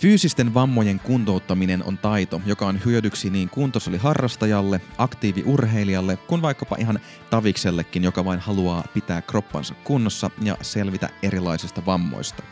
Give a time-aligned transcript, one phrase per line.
[0.00, 8.04] Fyysisten vammojen kuntouttaminen on taito, joka on hyödyksi niin kuntosaliharrastajalle, aktiiviurheilijalle kuin vaikkapa ihan taviksellekin,
[8.04, 12.42] joka vain haluaa pitää kroppansa kunnossa ja selvitä erilaisista vammoista.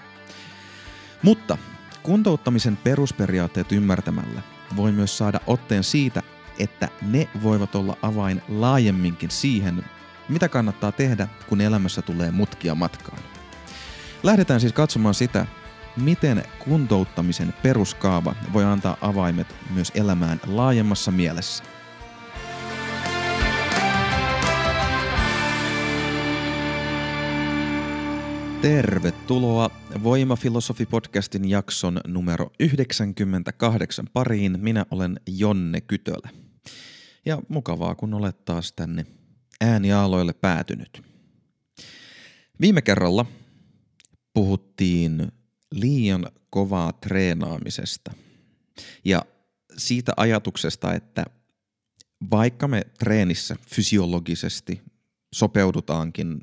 [1.22, 1.58] Mutta
[2.02, 4.42] kuntouttamisen perusperiaatteet ymmärtämällä
[4.76, 6.22] voi myös saada otteen siitä,
[6.58, 9.84] että ne voivat olla avain laajemminkin siihen,
[10.28, 13.22] mitä kannattaa tehdä, kun elämässä tulee mutkia matkaan.
[14.22, 15.46] Lähdetään siis katsomaan sitä,
[16.02, 21.64] miten kuntouttamisen peruskaava voi antaa avaimet myös elämään laajemmassa mielessä.
[28.62, 29.70] Tervetuloa
[30.02, 34.58] Voimafilosofi-podcastin jakson numero 98 pariin.
[34.60, 36.28] Minä olen Jonne Kytölä.
[37.26, 39.06] Ja mukavaa, kun olet taas tänne
[39.60, 41.02] ääniaaloille päätynyt.
[42.60, 43.26] Viime kerralla
[44.34, 45.32] puhuttiin
[45.74, 48.12] liian kovaa treenaamisesta
[49.04, 49.22] ja
[49.76, 51.24] siitä ajatuksesta, että
[52.30, 54.82] vaikka me treenissä fysiologisesti
[55.34, 56.40] sopeudutaankin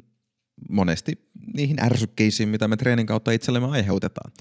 [0.69, 4.31] monesti niihin ärsykkeisiin, mitä me treenin kautta itsellemme aiheutetaan.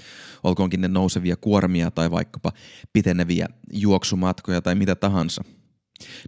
[0.43, 2.53] Olkoonkin ne nousevia kuormia tai vaikkapa
[2.93, 5.45] piteneviä juoksumatkoja tai mitä tahansa.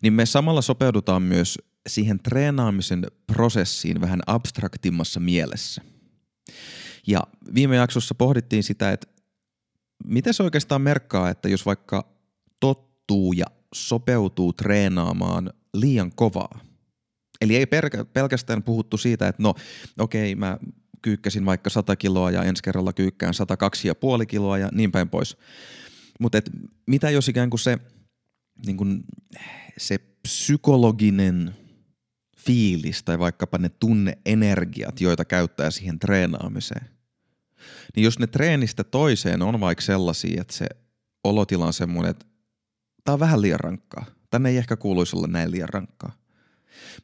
[0.02, 5.82] Niin me samalla sopeudutaan myös siihen treenaamisen prosessiin vähän abstraktimmassa mielessä.
[7.06, 7.20] Ja
[7.54, 9.06] viime jaksossa pohdittiin sitä, että
[10.04, 12.08] miten se oikeastaan merkkaa, että jos vaikka
[12.60, 16.60] tottuu ja sopeutuu treenaamaan liian kovaa.
[17.40, 17.66] Eli ei
[18.12, 19.54] pelkästään puhuttu siitä, että no
[19.98, 20.58] okei, okay, mä
[21.02, 23.34] kyykkäsin vaikka 100 kiloa ja ensi kerralla kyykkään
[24.20, 25.36] 102,5 kiloa ja niin päin pois.
[26.20, 26.38] Mutta
[26.86, 27.78] mitä jos ikään kuin se,
[28.66, 29.04] niin kuin
[29.78, 31.56] se psykologinen
[32.38, 36.95] fiilis tai vaikkapa ne tunneenergiat, joita käyttää siihen treenaamiseen,
[37.96, 40.66] niin jos ne treenistä toiseen on vaikka sellaisia, että se
[41.24, 42.26] olotila on semmoinen, että
[43.04, 44.04] tämä on vähän liian rankkaa.
[44.30, 46.12] Tänne ei ehkä kuuluisi olla näin liian rankkaa.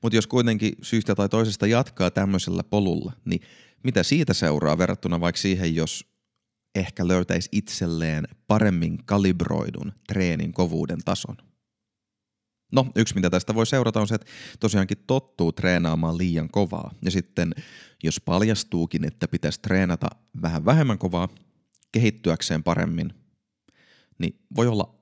[0.02, 3.40] Mutta jos kuitenkin syystä tai toisesta jatkaa tämmöisellä polulla, niin
[3.84, 6.06] mitä siitä seuraa verrattuna vaikka siihen, jos
[6.74, 11.36] ehkä löytäisi itselleen paremmin kalibroidun treenin kovuuden tason?
[12.72, 14.26] No, yksi mitä tästä voi seurata on se, että
[14.60, 16.94] tosiaankin tottuu treenaamaan liian kovaa.
[17.04, 17.54] Ja sitten
[18.02, 20.06] jos paljastuukin, että pitäisi treenata
[20.42, 21.28] vähän vähemmän kovaa
[21.92, 23.14] kehittyäkseen paremmin,
[24.18, 24.94] niin voi olla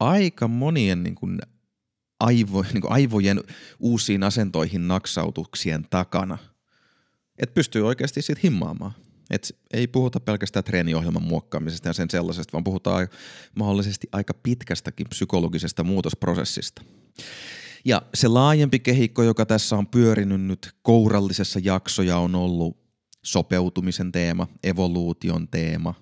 [0.00, 1.38] aika monien niin kuin
[2.20, 3.40] aivo, niin kuin aivojen
[3.78, 6.38] uusiin asentoihin naksautuksien takana,
[7.38, 8.92] että pystyy oikeasti siitä himmaamaan.
[9.30, 13.08] Et ei puhuta pelkästään treeniohjelman muokkaamisesta ja sen sellaisesta, vaan puhutaan
[13.56, 16.82] mahdollisesti aika pitkästäkin psykologisesta muutosprosessista.
[17.84, 22.80] Ja se laajempi kehikko, joka tässä on pyörinyt nyt kourallisessa jaksoja, on ollut
[23.24, 25.94] sopeutumisen teema, evoluution teema,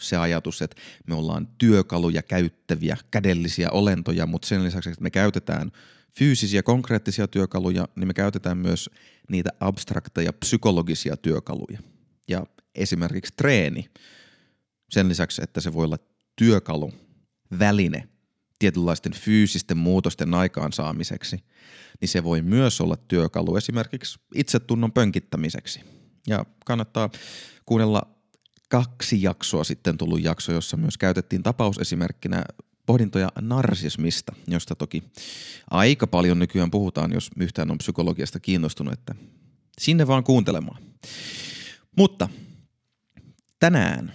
[0.00, 0.76] se ajatus, että
[1.06, 5.72] me ollaan työkaluja käyttäviä kädellisiä olentoja, mutta sen lisäksi, että me käytetään
[6.18, 8.90] fyysisiä konkreettisia työkaluja, niin me käytetään myös
[9.28, 11.78] niitä abstrakteja psykologisia työkaluja–
[12.28, 13.90] ja esimerkiksi treeni,
[14.90, 15.98] sen lisäksi, että se voi olla
[16.36, 16.92] työkalu,
[17.58, 18.08] väline
[18.58, 21.44] tietynlaisten fyysisten muutosten aikaansaamiseksi,
[22.00, 25.80] niin se voi myös olla työkalu esimerkiksi itsetunnon pönkittämiseksi.
[26.26, 27.10] Ja kannattaa
[27.66, 28.02] kuunnella
[28.68, 32.44] kaksi jaksoa sitten tullut jakso, jossa myös käytettiin tapausesimerkkinä
[32.86, 35.02] pohdintoja narsismista, josta toki
[35.70, 39.14] aika paljon nykyään puhutaan, jos yhtään on psykologiasta kiinnostunut, että
[39.80, 40.82] sinne vaan kuuntelemaan.
[41.98, 42.28] Mutta
[43.58, 44.12] tänään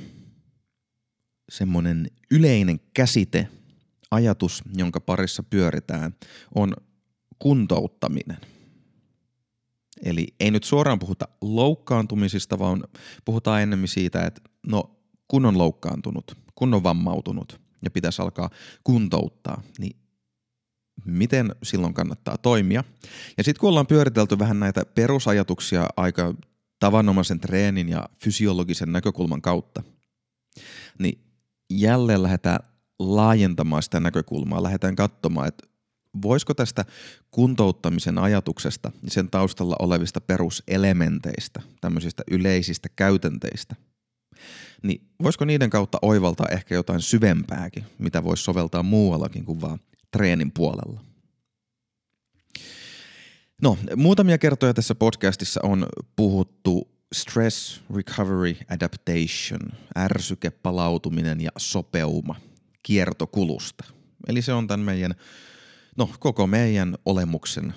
[1.49, 3.47] semmoinen yleinen käsite,
[4.11, 6.15] ajatus, jonka parissa pyöritään,
[6.55, 6.73] on
[7.39, 8.37] kuntouttaminen.
[10.03, 12.83] Eli ei nyt suoraan puhuta loukkaantumisista, vaan
[13.25, 18.49] puhutaan enemmän siitä, että no kun on loukkaantunut, kun on vammautunut ja pitäisi alkaa
[18.83, 19.95] kuntouttaa, niin
[21.05, 22.83] miten silloin kannattaa toimia.
[23.37, 26.33] Ja sitten kun ollaan pyöritelty vähän näitä perusajatuksia aika
[26.79, 29.83] tavanomaisen treenin ja fysiologisen näkökulman kautta,
[30.99, 31.23] niin
[31.69, 32.59] jälleen lähdetään
[32.99, 35.67] laajentamaan sitä näkökulmaa, lähdetään katsomaan, että
[36.21, 36.85] voisiko tästä
[37.31, 43.75] kuntouttamisen ajatuksesta ja sen taustalla olevista peruselementeistä, tämmöisistä yleisistä käytänteistä,
[44.83, 49.79] niin voisiko niiden kautta oivaltaa ehkä jotain syvempääkin, mitä voisi soveltaa muuallakin kuin vaan
[50.11, 51.12] treenin puolella.
[53.63, 59.61] No, muutamia kertoja tässä podcastissa on puhuttu stress, recovery, adaptation,
[59.97, 62.35] ärsyke, palautuminen ja sopeuma
[62.83, 63.83] kiertokulusta.
[64.27, 65.15] Eli se on tämän meidän,
[65.97, 67.73] no koko meidän olemuksen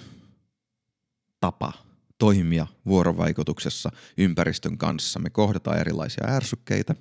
[1.40, 1.72] tapa
[2.18, 5.18] toimia vuorovaikutuksessa ympäristön kanssa.
[5.18, 6.94] Me kohdataan erilaisia ärsykkeitä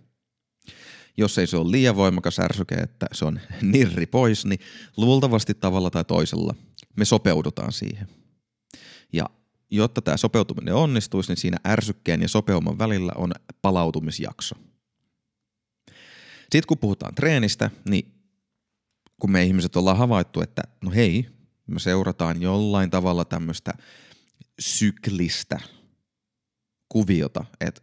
[1.18, 4.60] jos ei se ole liian voimakas ärsyke, että se on nirri pois, niin
[4.98, 6.56] luultavasti tavalla tai toisella
[6.96, 8.25] me sopeudutaan siihen.
[9.14, 9.30] Ja
[9.72, 13.32] jotta tämä sopeutuminen onnistuisi, niin siinä ärsykkeen ja sopeuman välillä on
[13.62, 14.56] palautumisjakso.
[16.42, 18.14] Sitten kun puhutaan treenistä, niin
[19.20, 21.26] kun me ihmiset ollaan havaittu, että no hei,
[21.68, 23.74] me seurataan jollain tavalla tämmöistä
[24.60, 25.60] syklistä
[26.90, 27.82] kuviota, että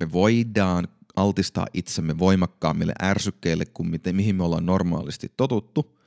[0.00, 5.98] me voidaan altistaa itsemme voimakkaammille ärsykkeille kuin miten, mihin me ollaan normaalisti totuttu.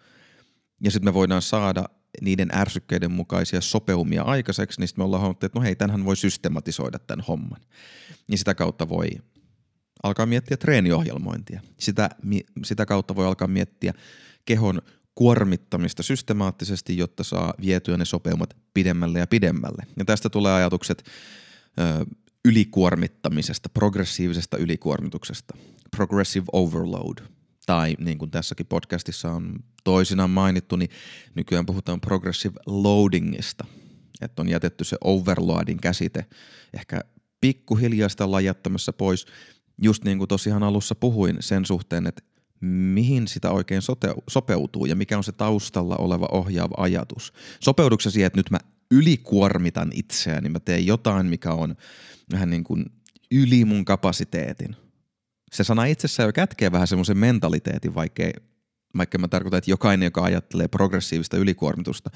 [0.84, 1.86] Ja sitten me voidaan saada
[2.22, 6.16] niiden ärsykkeiden mukaisia sopeumia aikaiseksi, niin sitten me ollaan huomattu, että no hei, tämähän voi
[6.16, 7.62] systematisoida tämän homman.
[8.28, 9.10] Niin sitä kautta voi
[10.04, 11.62] alkaa miettiä treeniohjelmointia.
[11.80, 12.10] Sitä,
[12.64, 13.94] sitä kautta voi alkaa miettiä
[14.46, 14.82] kehon
[15.16, 19.84] kuormittamista systemaattisesti, jotta saa vietyä ne sopeumat pidemmälle ja pidemmälle.
[19.98, 21.04] Ja tästä tulee ajatukset
[21.80, 22.06] ö,
[22.46, 25.58] ylikuormittamisesta, progressiivisesta ylikuormituksesta,
[25.96, 27.35] progressive overload.
[27.66, 30.90] Tai niin kuin tässäkin podcastissa on toisinaan mainittu, niin
[31.36, 33.66] nykyään puhutaan progressive loadingista.
[34.22, 36.26] Että on jätetty se overloadin käsite
[36.74, 37.02] ehkä
[37.42, 39.26] pikkuhiljaa sitä lajattamassa pois,
[39.82, 42.22] just niin kuin tosiaan alussa puhuin sen suhteen, että
[42.62, 47.34] mihin sitä oikein sote- sopeutuu ja mikä on se taustalla oleva ohjaava ajatus.
[47.60, 48.60] Sopeuduksesi siihen, että nyt mä
[48.92, 51.76] ylikuormitan itseäni, mä teen jotain, mikä on
[52.32, 52.86] vähän niin kuin
[53.32, 54.76] yli mun kapasiteetin.
[55.56, 58.24] Se sana itsessään jo kätkee vähän semmoisen mentaliteetin, vaikka,
[58.98, 62.10] vaikka mä tarkoitan, että jokainen, joka ajattelee progressiivista ylikuormitusta,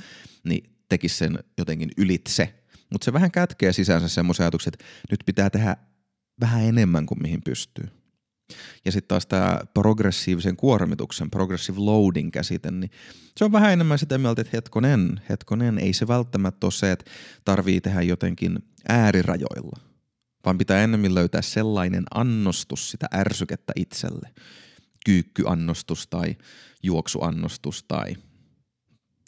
[0.44, 2.54] niin tekisi sen jotenkin ylitse.
[2.90, 5.76] Mutta se vähän kätkee sisäänsä semmoisen ajatuksen, että nyt pitää tehdä
[6.42, 7.88] vähän enemmän kuin mihin pystyy.
[8.86, 12.92] Ja sitten taas tämä progressiivisen kuormituksen, progressive loading käsite, niin
[13.38, 17.12] se on vähän enemmän sitä mieltä, että hetkonen, hetkonen, ei se välttämättä ole se, että
[17.46, 18.60] tarvii tehdä jotenkin
[18.90, 19.89] äärirajoilla,
[20.46, 24.34] vaan pitää enemmän löytää sellainen annostus sitä ärsykettä itselle.
[25.06, 26.36] Kyykkyannostus tai
[26.84, 28.16] juoksuannostus tai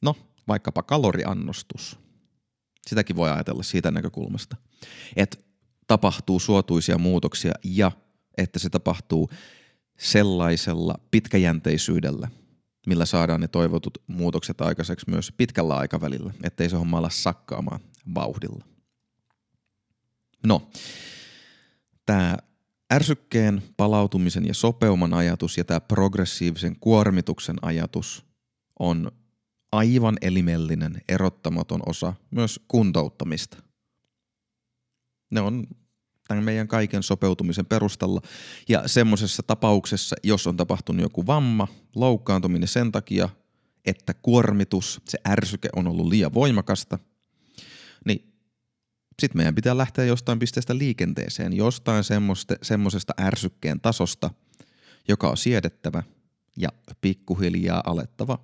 [0.02, 0.16] no
[0.48, 2.00] vaikkapa kaloriannostus.
[2.88, 4.56] Sitäkin voi ajatella siitä näkökulmasta,
[5.16, 5.38] että
[5.88, 7.92] tapahtuu suotuisia muutoksia ja
[8.38, 9.30] että se tapahtuu
[10.00, 12.28] sellaisella pitkäjänteisyydellä,
[12.88, 17.80] millä saadaan ne toivotut muutokset aikaiseksi myös pitkällä aikavälillä, ettei se homma ala sakkaamaan
[18.16, 18.71] vauhdilla.
[20.46, 20.70] No,
[22.06, 22.38] tämä
[22.94, 28.26] ärsykkeen palautumisen ja sopeuman ajatus ja tämä progressiivisen kuormituksen ajatus
[28.80, 29.12] on
[29.72, 33.58] aivan elimellinen, erottamaton osa myös kuntouttamista.
[35.32, 35.68] Ne on
[36.28, 38.22] tämän meidän kaiken sopeutumisen perustalla.
[38.70, 43.30] Ja semmoisessa tapauksessa, jos on tapahtunut joku vamma, loukkaantuminen sen takia,
[43.86, 47.00] että kuormitus, se ärsyke on ollut liian voimakasta,
[49.22, 52.04] sitten meidän pitää lähteä jostain pisteestä liikenteeseen, jostain
[52.62, 54.30] semmoisesta ärsykkeen tasosta,
[55.08, 56.04] joka on siedettävä
[56.58, 56.70] ja
[57.02, 58.40] pikkuhiljaa alettava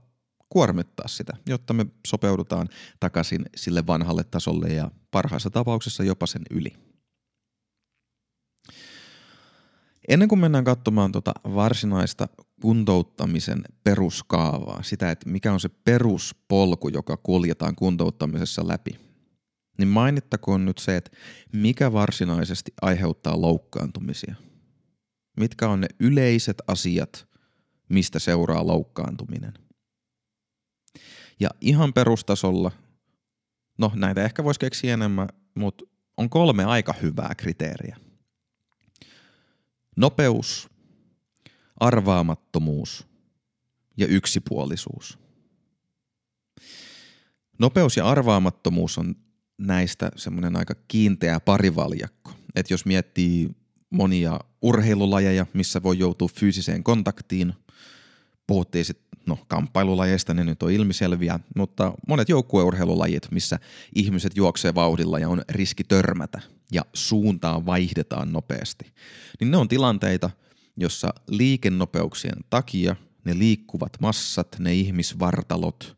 [0.50, 2.70] kuormittaa sitä, jotta me sopeudutaan
[3.00, 6.74] takaisin sille vanhalle tasolle ja parhaassa tapauksessa jopa sen yli.
[10.08, 12.28] Ennen kuin mennään katsomaan tuota varsinaista
[12.62, 19.07] kuntouttamisen peruskaavaa, sitä, että mikä on se peruspolku, joka kuljetaan kuntouttamisessa läpi,
[19.78, 21.12] niin mainittakoon nyt se, että
[21.54, 24.36] mikä varsinaisesti aiheuttaa loukkaantumisia.
[25.40, 27.28] Mitkä on ne yleiset asiat,
[27.90, 29.54] mistä seuraa loukkaantuminen.
[31.40, 32.72] Ja ihan perustasolla,
[33.78, 35.86] no näitä ehkä voisi keksiä enemmän, mutta
[36.18, 37.98] on kolme aika hyvää kriteeriä.
[39.96, 40.70] Nopeus,
[41.80, 43.08] arvaamattomuus
[43.98, 45.20] ja yksipuolisuus.
[47.60, 49.16] Nopeus ja arvaamattomuus on
[49.58, 52.32] näistä semmoinen aika kiinteä parivaljakko.
[52.56, 53.50] Että jos miettii
[53.90, 57.54] monia urheilulajeja, missä voi joutua fyysiseen kontaktiin,
[58.48, 63.60] puhuttiin sitten no, kamppailulajeista, ne nyt on ilmiselviä, mutta monet joukkueurheilulajit, missä
[63.96, 68.94] ihmiset juoksee vauhdilla ja on riski törmätä ja suuntaa vaihdetaan nopeasti,
[69.40, 70.30] niin ne on tilanteita,
[70.78, 72.96] jossa liikennopeuksien takia
[73.26, 75.98] ne liikkuvat massat, ne ihmisvartalot,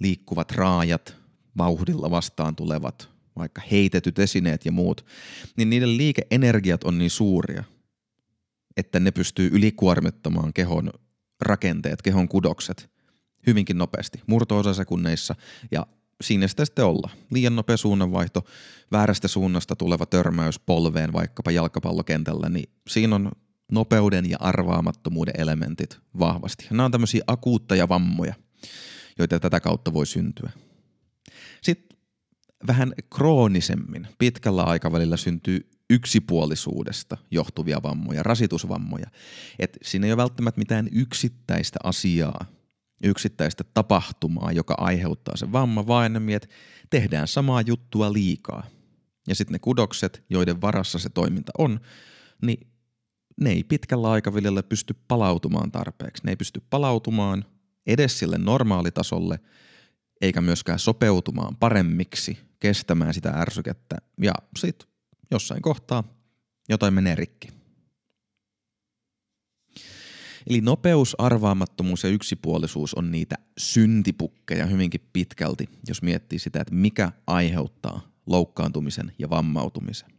[0.00, 1.17] liikkuvat raajat,
[1.58, 5.06] vauhdilla vastaan tulevat, vaikka heitetyt esineet ja muut,
[5.56, 7.64] niin niiden liikeenergiat on niin suuria,
[8.76, 10.90] että ne pystyy ylikuormittamaan kehon
[11.40, 12.90] rakenteet, kehon kudokset
[13.46, 15.34] hyvinkin nopeasti, murto sekunneissa
[15.70, 15.86] ja
[16.20, 17.10] siinä sitä sitten olla.
[17.30, 18.44] Liian nopea suunnanvaihto,
[18.92, 23.32] väärästä suunnasta tuleva törmäys polveen vaikkapa jalkapallokentällä, niin siinä on
[23.72, 26.66] nopeuden ja arvaamattomuuden elementit vahvasti.
[26.70, 28.34] Nämä on tämmöisiä akuutteja vammoja,
[29.18, 30.50] joita tätä kautta voi syntyä.
[31.62, 31.98] Sitten
[32.66, 39.06] vähän kroonisemmin, pitkällä aikavälillä syntyy yksipuolisuudesta johtuvia vammoja, rasitusvammoja.
[39.58, 42.44] Et siinä ei ole välttämättä mitään yksittäistä asiaa,
[43.04, 46.48] yksittäistä tapahtumaa, joka aiheuttaa sen vamma, vaan enemmän, että
[46.90, 48.66] tehdään samaa juttua liikaa.
[49.28, 51.80] Ja sitten ne kudokset, joiden varassa se toiminta on,
[52.42, 52.66] niin
[53.40, 56.22] ne ei pitkällä aikavälillä pysty palautumaan tarpeeksi.
[56.24, 57.44] Ne ei pysty palautumaan
[57.86, 59.40] edes sille normaalitasolle,
[60.20, 63.96] eikä myöskään sopeutumaan paremmiksi, kestämään sitä ärsykettä.
[64.22, 64.88] Ja sitten
[65.30, 66.04] jossain kohtaa
[66.68, 67.48] jotain menee rikki.
[70.46, 77.12] Eli nopeus, arvaamattomuus ja yksipuolisuus on niitä syntipukkeja hyvinkin pitkälti, jos miettii sitä, että mikä
[77.26, 80.10] aiheuttaa loukkaantumisen ja vammautumisen.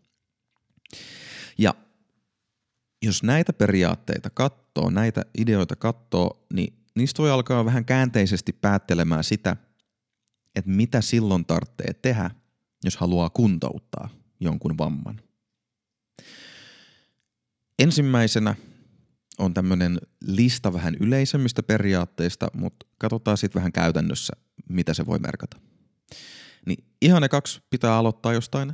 [1.58, 1.74] Ja
[3.02, 9.58] jos näitä periaatteita katsoo, näitä ideoita katsoo, niin niistä voi alkaa vähän käänteisesti päättelemään sitä,
[10.56, 12.32] että mitä silloin tarvitsee tehdä,
[12.84, 15.22] jos haluaa kuntouttaa jonkun vamman.
[17.80, 18.56] Ensimmäisenä
[19.38, 24.34] on tämmöinen lista vähän yleisemmistä periaatteista, mutta katsotaan sitten vähän käytännössä,
[24.70, 25.58] mitä se voi merkata.
[26.66, 28.74] Niin ihan ne kaksi pitää aloittaa jostain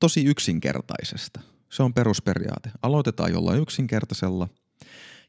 [0.00, 1.40] tosi yksinkertaisesta.
[1.72, 2.70] Se on perusperiaate.
[2.82, 4.48] Aloitetaan jollain yksinkertaisella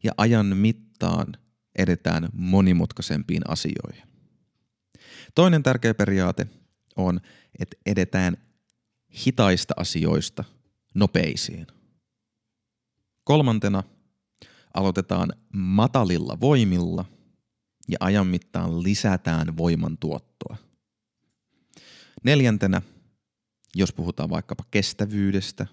[0.03, 1.27] ja ajan mittaan
[1.75, 4.12] edetään monimutkaisempiin asioihin.
[5.35, 6.47] Toinen tärkeä periaate
[6.95, 7.21] on,
[7.59, 8.37] että edetään
[9.25, 10.43] hitaista asioista
[10.95, 11.67] nopeisiin.
[13.23, 13.83] Kolmantena
[14.73, 17.05] aloitetaan matalilla voimilla
[17.87, 20.57] ja ajan mittaan lisätään voiman tuottoa.
[22.23, 22.81] Neljäntenä,
[23.75, 25.67] jos puhutaan vaikkapa kestävyydestä,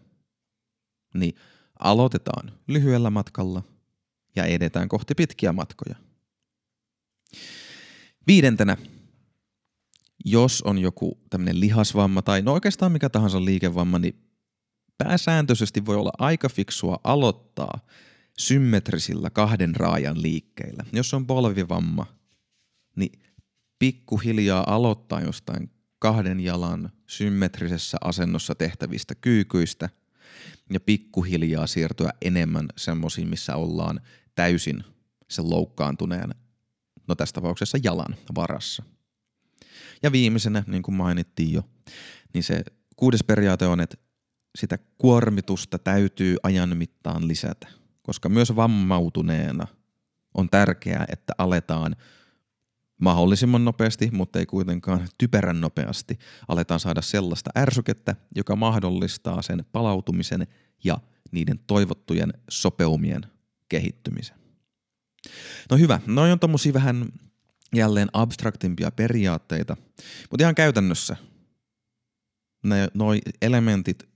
[1.14, 1.35] niin
[1.79, 3.62] aloitetaan lyhyellä matkalla
[4.37, 5.97] ja edetään kohti pitkiä matkoja.
[8.26, 8.76] Viidentenä,
[10.24, 14.14] jos on joku tämmöinen lihasvamma tai no oikeastaan mikä tahansa liikevamma, niin
[14.98, 17.80] pääsääntöisesti voi olla aika fiksua aloittaa
[18.38, 20.84] symmetrisillä kahden raajan liikkeillä.
[20.92, 22.06] Jos on polvivamma,
[22.96, 23.12] niin
[23.78, 29.88] pikkuhiljaa aloittaa jostain kahden jalan symmetrisessä asennossa tehtävistä kyykyistä
[30.72, 34.00] ja pikkuhiljaa siirtyä enemmän semmoisiin, missä ollaan
[34.34, 34.84] täysin
[35.28, 36.34] sen loukkaantuneen,
[37.08, 38.82] no tässä tapauksessa jalan varassa.
[40.02, 41.62] Ja viimeisenä, niin kuin mainittiin jo,
[42.35, 42.64] niin se
[42.97, 43.97] kuudes periaate on, että
[44.59, 47.69] sitä kuormitusta täytyy ajan mittaan lisätä,
[48.02, 49.66] koska myös vammautuneena
[50.35, 51.97] on tärkeää, että aletaan
[53.00, 60.47] mahdollisimman nopeasti, mutta ei kuitenkaan typerän nopeasti, aletaan saada sellaista ärsykettä, joka mahdollistaa sen palautumisen
[60.85, 60.99] ja
[61.33, 63.23] niiden toivottujen sopeumien
[63.69, 64.37] kehittymisen.
[65.71, 67.09] No hyvä, noin on tommosia vähän
[67.74, 69.76] jälleen abstraktimpia periaatteita,
[70.30, 71.16] mutta ihan käytännössä
[72.64, 72.88] ne,
[73.42, 74.08] elementit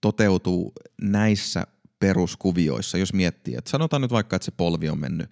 [0.00, 1.66] toteutuu näissä
[1.98, 5.30] peruskuvioissa, jos miettii, että sanotaan nyt vaikka, että se polvi on mennyt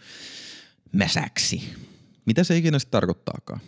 [0.93, 1.75] mäsäksi.
[2.27, 3.61] Mitä se ikinä sitten tarkoittaakaan?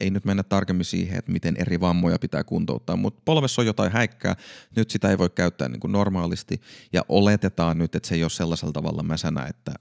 [0.00, 3.92] Ei nyt mennä tarkemmin siihen, että miten eri vammoja pitää kuntouttaa, mutta polvessa on jotain
[3.92, 4.36] häikkää,
[4.76, 6.60] nyt sitä ei voi käyttää niin kuin normaalisti
[6.92, 9.74] ja oletetaan nyt, että se ei ole sellaisella tavalla mäsänä, että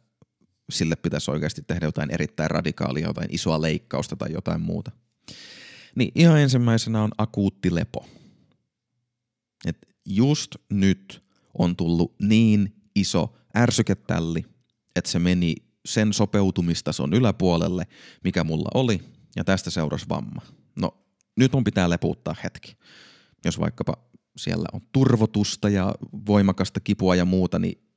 [0.70, 4.92] sille pitäisi oikeasti tehdä jotain erittäin radikaalia, jotain isoa leikkausta tai jotain muuta.
[5.96, 8.06] Niin ihan ensimmäisenä on akuutti lepo.
[9.66, 11.24] Et just nyt
[11.58, 14.46] on tullut niin iso ärsyketälli,
[14.96, 17.88] että se meni sen sopeutumistason yläpuolelle,
[18.24, 19.02] mikä mulla oli,
[19.36, 20.42] ja tästä seurasi vamma.
[20.76, 20.98] No,
[21.38, 22.78] nyt mun pitää leputtaa hetki.
[23.46, 23.94] Jos vaikkapa
[24.38, 25.96] siellä on turvotusta ja
[26.26, 27.89] voimakasta kipua ja muuta, niin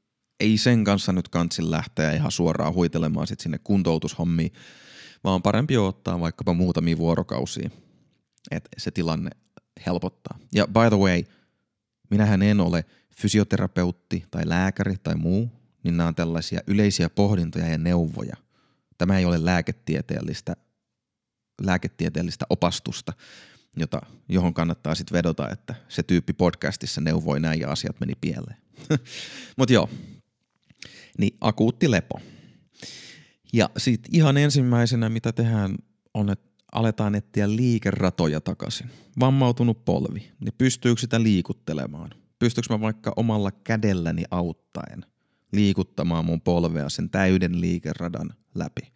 [0.43, 4.53] ei sen kanssa nyt kantsin lähteä ihan suoraan huitelemaan sit sinne kuntoutushommiin,
[5.25, 7.71] vaan parempi ottaa vaikkapa muutamia vuorokausia,
[8.51, 9.31] että se tilanne
[9.87, 10.39] helpottaa.
[10.53, 11.23] Ja by the way,
[12.11, 12.85] minähän en ole
[13.17, 15.51] fysioterapeutti tai lääkäri tai muu,
[15.85, 18.37] niin nämä on tällaisia yleisiä pohdintoja ja neuvoja.
[18.99, 20.57] Tämä ei ole lääketieteellistä,
[21.63, 23.13] lääketieteellistä opastusta,
[23.77, 28.57] jota, johon kannattaa sitten vedota, että se tyyppi podcastissa neuvoi näin ja asiat meni pieleen.
[29.59, 29.89] Mutta joo,
[31.19, 32.21] niin akuutti lepo.
[33.53, 35.75] Ja sitten ihan ensimmäisenä, mitä tehdään,
[36.15, 38.91] on, että aletaan etsiä liikeratoja takaisin.
[39.21, 42.11] Vammautunut polvi, niin pystyykö sitä liikuttelemaan?
[42.39, 45.05] Pystyykö mä vaikka omalla kädelläni auttaen
[45.53, 48.93] liikuttamaan mun polvea sen täyden liikeradan läpi?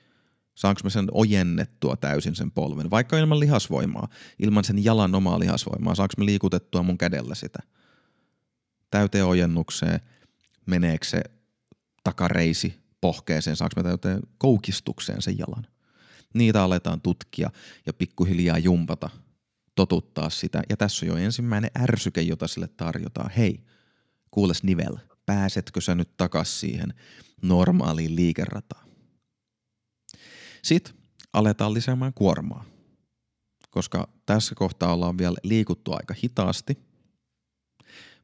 [0.54, 4.08] Saanko mä sen ojennettua täysin sen polven, vaikka ilman lihasvoimaa,
[4.38, 7.58] ilman sen jalan omaa lihasvoimaa, saanko mä liikutettua mun kädellä sitä?
[8.90, 10.00] Täyteen ojennukseen,
[10.66, 11.22] meneekö se
[12.06, 15.66] takareisi pohkeeseen, saanko mä täyteen koukistukseen sen jalan?
[16.34, 17.50] Niitä aletaan tutkia
[17.86, 19.10] ja pikkuhiljaa jumpata
[19.74, 20.62] totuttaa sitä.
[20.68, 23.30] Ja tässä on jo ensimmäinen ärsyke, jota sille tarjotaan.
[23.30, 23.64] Hei,
[24.30, 24.96] kuules nivel,
[25.26, 26.94] pääsetkö sä nyt takas siihen
[27.42, 28.88] normaaliin liikerataan?
[30.62, 30.94] Sitten
[31.32, 32.64] aletaan lisäämään kuormaa,
[33.70, 36.78] koska tässä kohtaa ollaan vielä liikuttu aika hitaasti,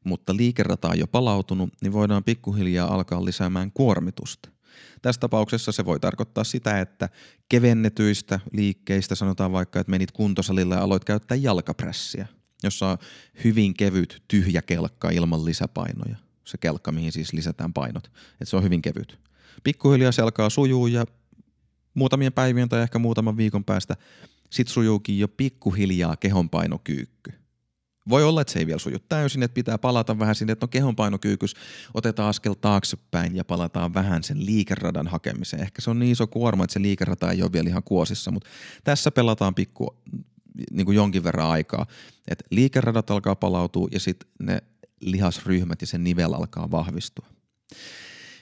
[0.03, 4.49] mutta liikerata on jo palautunut, niin voidaan pikkuhiljaa alkaa lisäämään kuormitusta.
[5.01, 7.09] Tässä tapauksessa se voi tarkoittaa sitä, että
[7.49, 12.27] kevennetyistä liikkeistä sanotaan vaikka, että menit kuntosalille ja aloit käyttää jalkaprässiä,
[12.63, 12.97] jossa on
[13.43, 16.15] hyvin kevyt tyhjä kelkka ilman lisäpainoja.
[16.43, 18.07] Se kelkka, mihin siis lisätään painot.
[18.07, 19.19] Että se on hyvin kevyt.
[19.63, 21.05] Pikkuhiljaa se alkaa sujuu ja
[21.93, 23.95] muutamien päivien tai ehkä muutaman viikon päästä
[24.49, 27.42] sit sujuukin jo pikkuhiljaa kehonpainokyykky.
[28.09, 30.67] Voi olla, että se ei vielä suju täysin, että pitää palata vähän sinne, että no
[30.67, 31.53] kehonpainokyykys,
[31.93, 35.63] otetaan askel taaksepäin ja palataan vähän sen liikeradan hakemiseen.
[35.63, 38.49] Ehkä se on niin iso kuorma, että se liikerata ei ole vielä ihan kuosissa, mutta
[38.83, 39.97] tässä pelataan pikku
[40.71, 41.85] niin kuin jonkin verran aikaa.
[42.27, 44.61] Että liikeradat alkaa palautua ja sitten ne
[44.99, 47.27] lihasryhmät ja sen nivel alkaa vahvistua.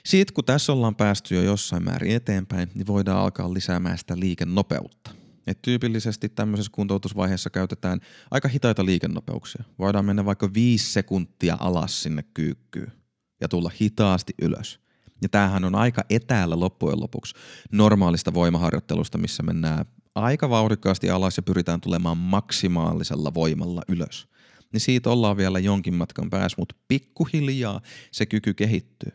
[0.04, 5.21] Sitten kun tässä ollaan päästy jo jossain määrin eteenpäin, niin voidaan alkaa lisäämään sitä liikennopeutta.
[5.46, 9.64] Et tyypillisesti tämmöisessä kuntoutusvaiheessa käytetään aika hitaita liikennopeuksia.
[9.78, 12.92] Voidaan mennä vaikka viisi sekuntia alas sinne kyykkyyn
[13.40, 14.80] ja tulla hitaasti ylös.
[15.22, 17.34] Ja tämähän on aika etäällä loppujen lopuksi
[17.72, 19.84] normaalista voimaharjoittelusta, missä mennään
[20.14, 24.28] aika vauhdikkaasti alas ja pyritään tulemaan maksimaalisella voimalla ylös.
[24.72, 27.80] Niin siitä ollaan vielä jonkin matkan päässä, mutta pikkuhiljaa
[28.10, 29.12] se kyky kehittyy.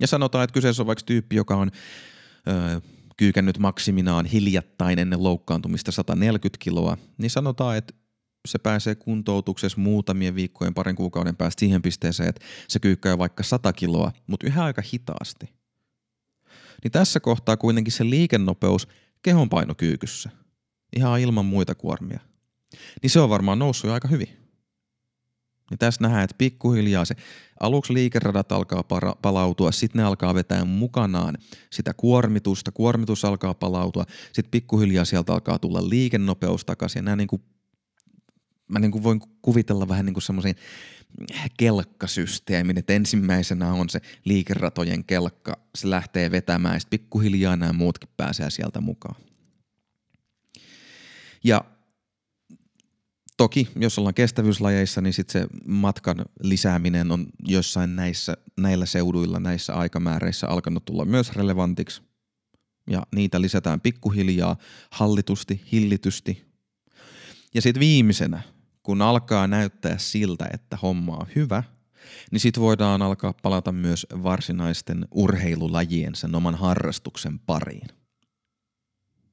[0.00, 1.70] Ja sanotaan, että kyseessä on vaikka tyyppi, joka on
[2.48, 2.80] öö,
[3.16, 7.94] kyykännyt maksiminaan hiljattain ennen loukkaantumista 140 kiloa, niin sanotaan, että
[8.46, 13.72] se pääsee kuntoutuksessa muutamien viikkojen parin kuukauden päästä siihen pisteeseen, että se kyykkää vaikka 100
[13.72, 15.46] kiloa, mutta yhä aika hitaasti.
[16.84, 18.88] Niin tässä kohtaa kuitenkin se liikennopeus
[19.22, 20.30] kehonpainokyykyssä,
[20.96, 22.20] ihan ilman muita kuormia,
[23.02, 24.45] niin se on varmaan noussut jo aika hyvin.
[25.70, 27.14] Niin tässä nähdään, että pikkuhiljaa se
[27.60, 31.34] aluksi liikeradat alkaa para- palautua, sitten ne alkaa vetää mukanaan
[31.72, 37.04] sitä kuormitusta, kuormitus alkaa palautua, sitten pikkuhiljaa sieltä alkaa tulla liikennopeus takaisin.
[37.04, 37.42] Nämä niin kuin,
[38.68, 40.54] mä niin kuin voin kuvitella vähän niin kuin semmoisen
[41.56, 48.08] kelkkasysteemin, että ensimmäisenä on se liikeratojen kelkka, se lähtee vetämään ja sitten pikkuhiljaa nämä muutkin
[48.16, 49.16] pääsee sieltä mukaan.
[51.44, 51.64] Ja
[53.36, 59.74] Toki, jos ollaan kestävyyslajeissa, niin sitten se matkan lisääminen on jossain näissä, näillä seuduilla, näissä
[59.74, 62.02] aikamääreissä alkanut tulla myös relevantiksi.
[62.90, 64.56] Ja niitä lisätään pikkuhiljaa,
[64.90, 66.44] hallitusti, hillitysti.
[67.54, 68.42] Ja sitten viimeisenä,
[68.82, 71.62] kun alkaa näyttää siltä, että homma on hyvä,
[72.30, 77.88] niin sitten voidaan alkaa palata myös varsinaisten urheilulajien sen oman harrastuksen pariin.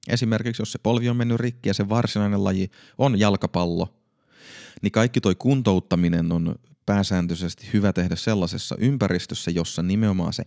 [0.08, 3.94] Esimerkiksi jos se polvi on mennyt rikki ja se varsinainen laji on jalkapallo,
[4.82, 10.44] niin kaikki toi kuntouttaminen on pääsääntöisesti hyvä tehdä sellaisessa ympäristössä, jossa nimenomaan se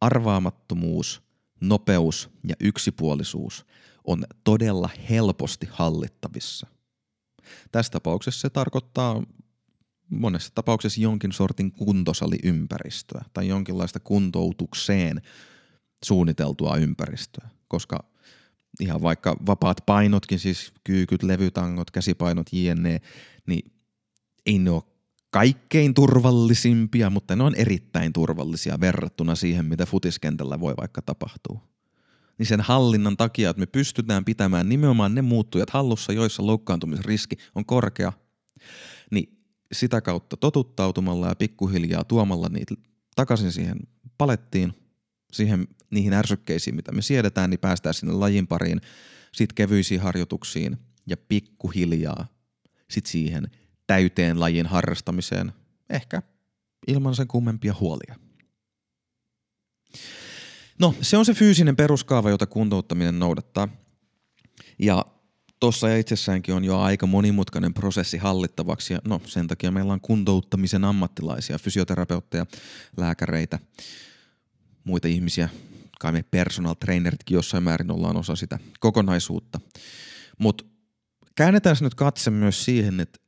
[0.00, 1.22] arvaamattomuus,
[1.60, 3.66] nopeus ja yksipuolisuus
[4.04, 6.66] on todella helposti hallittavissa.
[7.72, 9.22] Tässä tapauksessa se tarkoittaa
[10.10, 15.22] monessa tapauksessa jonkin sortin kuntosalиympäristöä tai jonkinlaista kuntoutukseen
[16.04, 18.09] suunniteltua ympäristöä, koska
[18.80, 23.00] ihan vaikka vapaat painotkin, siis kyykyt, levytangot, käsipainot, jne,
[23.46, 23.72] niin
[24.46, 24.82] ei ne ole
[25.30, 31.60] kaikkein turvallisimpia, mutta ne on erittäin turvallisia verrattuna siihen, mitä futiskentällä voi vaikka tapahtua.
[32.38, 37.64] Niin sen hallinnan takia, että me pystytään pitämään nimenomaan ne muuttujat hallussa, joissa loukkaantumisriski on
[37.64, 38.12] korkea,
[39.10, 39.38] niin
[39.72, 42.74] sitä kautta totuttautumalla ja pikkuhiljaa tuomalla niitä
[43.16, 43.76] takaisin siihen
[44.18, 44.72] palettiin,
[45.30, 48.80] siihen, niihin ärsykkeisiin, mitä me siedetään, niin päästään sinne lajin pariin,
[49.32, 52.26] sitten kevyisiin harjoituksiin ja pikkuhiljaa
[52.90, 53.50] sitten siihen
[53.86, 55.52] täyteen lajin harrastamiseen,
[55.90, 56.22] ehkä
[56.86, 58.14] ilman sen kummempia huolia.
[60.78, 63.68] No, se on se fyysinen peruskaava, jota kuntouttaminen noudattaa.
[64.78, 65.04] Ja
[65.60, 68.92] tuossa itsessäänkin on jo aika monimutkainen prosessi hallittavaksi.
[68.92, 72.46] Ja no, sen takia meillä on kuntouttamisen ammattilaisia, fysioterapeutteja,
[72.96, 73.58] lääkäreitä,
[74.84, 75.48] muita ihmisiä,
[76.00, 79.60] kai me personal traineritkin jossain määrin ollaan osa sitä kokonaisuutta.
[80.38, 80.64] Mutta
[81.34, 83.18] käännetään nyt katse myös siihen, että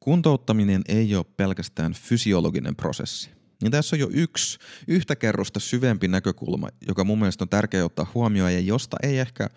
[0.00, 3.30] kuntouttaminen ei ole pelkästään fysiologinen prosessi.
[3.62, 8.10] Niin tässä on jo yksi yhtä kerrosta syvempi näkökulma, joka mun mielestä on tärkeää ottaa
[8.14, 9.48] huomioon ja josta ei ehkä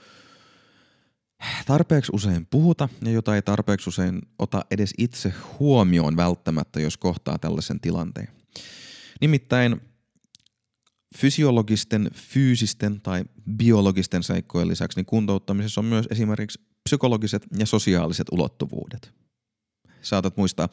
[1.65, 7.39] tarpeeksi usein puhuta ja jota ei tarpeeksi usein ota edes itse huomioon välttämättä, jos kohtaa
[7.39, 8.27] tällaisen tilanteen.
[9.21, 9.81] Nimittäin
[11.15, 13.25] fysiologisten, fyysisten tai
[13.57, 19.11] biologisten seikkojen lisäksi niin kuntouttamisessa on myös esimerkiksi psykologiset ja sosiaaliset ulottuvuudet.
[20.01, 20.69] Saatat muistaa,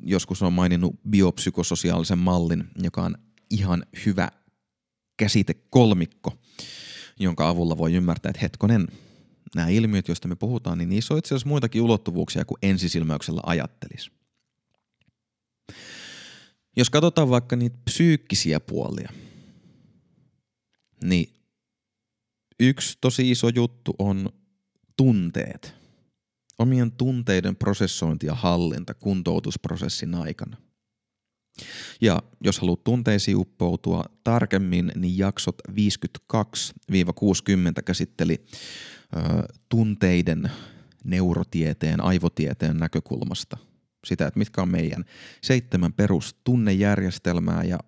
[0.00, 3.16] joskus on maininnut biopsykososiaalisen mallin, joka on
[3.50, 4.28] ihan hyvä
[5.16, 6.38] käsite kolmikko,
[7.18, 8.88] jonka avulla voi ymmärtää, että hetkonen,
[9.54, 14.10] nämä ilmiöt, joista me puhutaan, niin niissä on itse asiassa muitakin ulottuvuuksia kuin ensisilmäyksellä ajattelisi.
[16.76, 19.12] Jos katsotaan vaikka niitä psyykkisiä puolia,
[21.04, 21.34] niin
[22.60, 24.28] yksi tosi iso juttu on
[24.96, 25.74] tunteet.
[26.58, 30.56] Omien tunteiden prosessointi ja hallinta kuntoutusprosessin aikana.
[32.00, 35.74] Ja jos haluat tunteisiin uppoutua tarkemmin, niin jaksot 52-60
[37.84, 38.44] käsitteli
[39.16, 39.18] ö,
[39.68, 40.50] tunteiden
[41.04, 43.56] neurotieteen, aivotieteen näkökulmasta.
[44.06, 45.04] Sitä, että mitkä on meidän
[45.42, 47.78] seitsemän perustunnejärjestelmää ja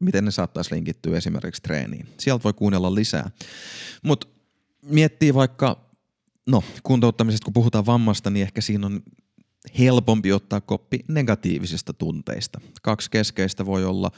[0.00, 2.08] miten ne saattaisi linkittyä esimerkiksi treeniin.
[2.18, 3.30] Sieltä voi kuunnella lisää.
[4.02, 4.26] Mutta
[4.82, 5.90] miettii vaikka,
[6.46, 9.02] no kuntouttamisesta kun puhutaan vammasta, niin ehkä siinä on
[9.78, 12.60] helpompi ottaa koppi negatiivisista tunteista.
[12.82, 14.10] Kaksi keskeistä voi olla,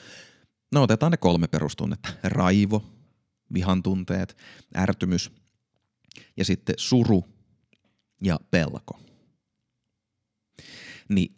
[0.72, 2.08] no otetaan ne kolme perustunnetta.
[2.22, 2.84] Raivo,
[3.54, 4.36] vihan tunteet,
[4.76, 5.32] ärtymys
[6.36, 7.24] ja sitten suru
[8.22, 9.00] ja pelko.
[11.08, 11.34] Niin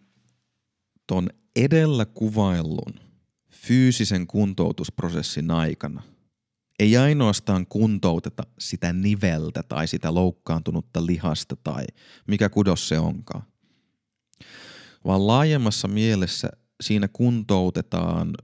[1.06, 3.03] ton edellä kuvaillun
[3.64, 6.02] fyysisen kuntoutusprosessin aikana
[6.78, 11.84] ei ainoastaan kuntouteta sitä niveltä tai sitä loukkaantunutta lihasta tai
[12.26, 13.42] mikä kudos se onkaan,
[15.04, 16.48] vaan laajemmassa mielessä
[16.80, 18.34] siinä kuntoutetaan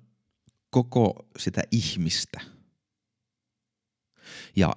[0.70, 2.40] koko sitä ihmistä.
[4.56, 4.72] Ja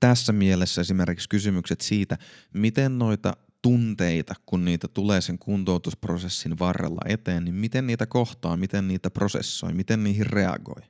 [0.00, 2.18] tässä mielessä esimerkiksi kysymykset siitä,
[2.54, 8.88] miten noita tunteita, kun niitä tulee sen kuntoutusprosessin varrella eteen, niin miten niitä kohtaa, miten
[8.88, 10.82] niitä prosessoi, miten niihin reagoi.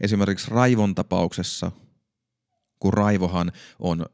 [0.00, 1.72] Esimerkiksi raivon tapauksessa,
[2.78, 4.06] kun raivohan on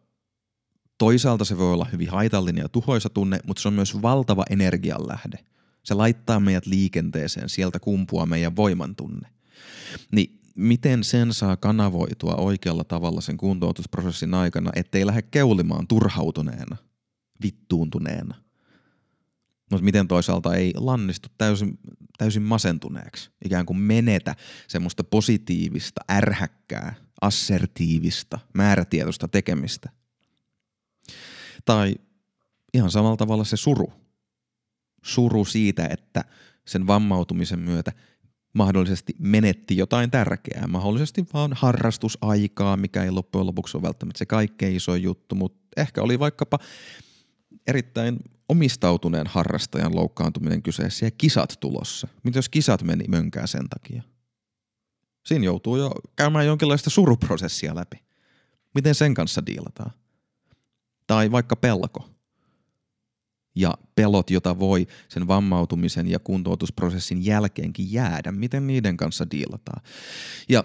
[0.98, 5.38] toisaalta se voi olla hyvin haitallinen ja tuhoisa tunne, mutta se on myös valtava energianlähde.
[5.84, 9.28] Se laittaa meidät liikenteeseen, sieltä kumpua meidän voimantunne.
[10.12, 16.76] Niin miten sen saa kanavoitua oikealla tavalla sen kuntoutusprosessin aikana, ettei lähde keulimaan turhautuneena–
[17.42, 18.34] vittuuntuneena.
[19.70, 21.78] Mutta miten toisaalta ei lannistu täysin,
[22.18, 24.36] täysin masentuneeksi, ikään kuin menetä
[24.68, 29.90] semmoista positiivista, ärhäkkää, assertiivista, määrätietoista tekemistä.
[31.64, 31.94] Tai
[32.74, 33.92] ihan samalla tavalla se suru.
[35.02, 36.24] Suru siitä, että
[36.66, 37.92] sen vammautumisen myötä
[38.52, 44.76] mahdollisesti menetti jotain tärkeää, mahdollisesti vaan harrastusaikaa, mikä ei loppujen lopuksi ole välttämättä se kaikkein
[44.76, 46.58] iso juttu, mutta ehkä oli vaikkapa
[47.68, 52.08] erittäin omistautuneen harrastajan loukkaantuminen kyseessä ja kisat tulossa.
[52.24, 54.02] Mitä jos kisat meni mönkään sen takia?
[55.26, 58.04] Siinä joutuu jo käymään jonkinlaista suruprosessia läpi.
[58.74, 59.90] Miten sen kanssa diilataan?
[61.06, 62.08] Tai vaikka pelko.
[63.54, 69.82] Ja pelot, jota voi sen vammautumisen ja kuntoutusprosessin jälkeenkin jäädä, miten niiden kanssa diilataan.
[70.48, 70.64] Ja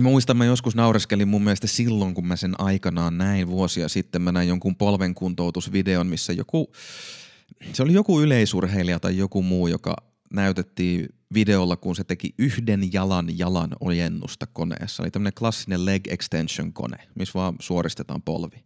[0.00, 4.22] Mä muistan, mä joskus naureskelin mun mielestä silloin, kun mä sen aikanaan näin vuosia sitten.
[4.22, 6.72] Mä näin jonkun polvenkuntoutusvideon, missä joku,
[7.72, 9.96] se oli joku yleisurheilija tai joku muu, joka
[10.32, 15.02] näytettiin videolla, kun se teki yhden jalan jalan ojennusta koneessa.
[15.02, 18.64] Oli tämmöinen klassinen leg extension kone, missä vaan suoristetaan polvi.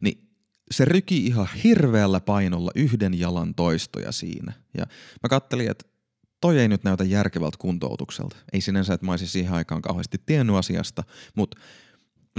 [0.00, 0.28] Niin
[0.70, 4.52] se ryki ihan hirveällä painolla yhden jalan toistoja siinä.
[4.78, 4.86] Ja
[5.22, 5.95] mä kattelin, että
[6.40, 8.36] toi ei nyt näytä järkevältä kuntoutukselta.
[8.52, 11.02] Ei sinänsä, että mä olisin siihen aikaan kauheasti tiennyt asiasta,
[11.36, 11.60] mutta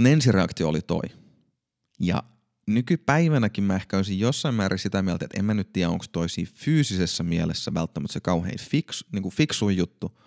[0.04, 1.02] ensireaktio oli toi.
[2.00, 2.22] Ja
[2.66, 6.44] nykypäivänäkin mä ehkä olisin jossain määrin sitä mieltä, että en mä nyt tiedä, onko toisi
[6.44, 10.20] fyysisessä mielessä välttämättä se kauhean fiksu, niin kuin fiksu juttu.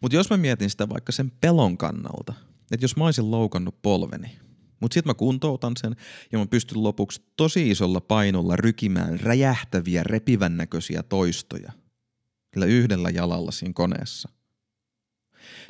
[0.00, 2.34] Mutta jos mä mietin sitä vaikka sen pelon kannalta,
[2.72, 4.38] että jos mä olisin loukannut polveni,
[4.80, 5.96] mutta sitten mä kuntoutan sen
[6.32, 11.72] ja mä pystyn lopuksi tosi isolla painolla rykimään räjähtäviä, repivän näköisiä toistoja–
[12.54, 14.28] sillä yhdellä jalalla siinä koneessa.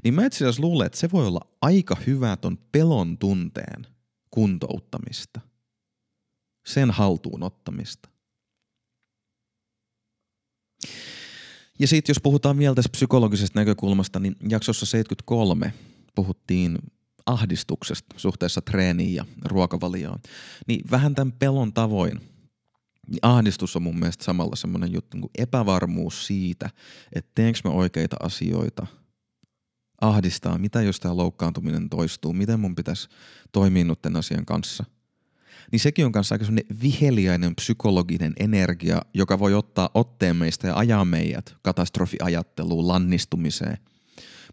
[0.04, 3.86] Niin mä itse asiassa luulen, että se voi olla aika hyvä ton pelon tunteen
[4.30, 5.40] kuntouttamista.
[6.66, 8.08] Sen haltuun ottamista.
[11.78, 15.74] Ja sitten jos puhutaan vielä tästä psykologisesta näkökulmasta, niin jaksossa 73
[16.14, 16.78] puhuttiin
[17.26, 20.18] ahdistuksesta suhteessa treeniin ja ruokavalioon.
[20.66, 22.33] Niin vähän tämän pelon tavoin
[23.22, 26.70] ahdistus on mun mielestä samalla semmoinen juttu kuin epävarmuus siitä,
[27.12, 28.86] että teenkö mä oikeita asioita,
[30.00, 33.08] ahdistaa, mitä jos tämä loukkaantuminen toistuu, miten mun pitäisi
[33.52, 34.84] toimia noiden asian kanssa.
[35.72, 40.76] Niin sekin on kanssa aika semmoinen viheliäinen psykologinen energia, joka voi ottaa otteen meistä ja
[40.76, 43.78] ajaa meidät katastrofiajatteluun, lannistumiseen,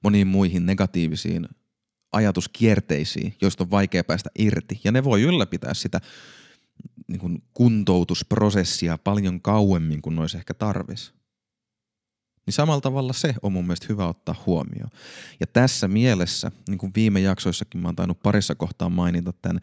[0.04, 1.48] moniin muihin negatiivisiin
[2.12, 4.82] ajatuskierteisiin, joista on vaikea päästä irti.
[4.84, 6.02] Ja ne voi ylläpitää sitä
[7.08, 11.14] niin kuin kuntoutusprosessia paljon kauemmin kuin olisi ehkä tarvis.
[12.46, 14.90] Niin samalla tavalla se on mun mielestä hyvä ottaa huomioon.
[15.40, 19.60] Ja tässä mielessä, niin kuin viime jaksoissakin mä oon tainnut parissa kohtaa mainita tämän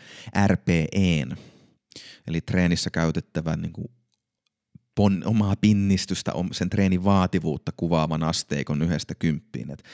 [0.46, 1.36] RPEn,
[2.26, 3.88] eli treenissä käytettävän niin kuin
[4.94, 9.70] pon, omaa pinnistystä, sen treenin vaativuutta kuvaavan asteikon yhdestä kymppiin.
[9.70, 9.84] Et,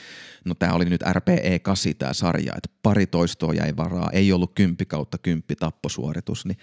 [0.45, 4.55] no tämä oli nyt RPE 8 tämä sarja, että pari toistoa jäi varaa, ei ollut
[4.55, 6.59] kymppi kautta kymppi tapposuoritus, niin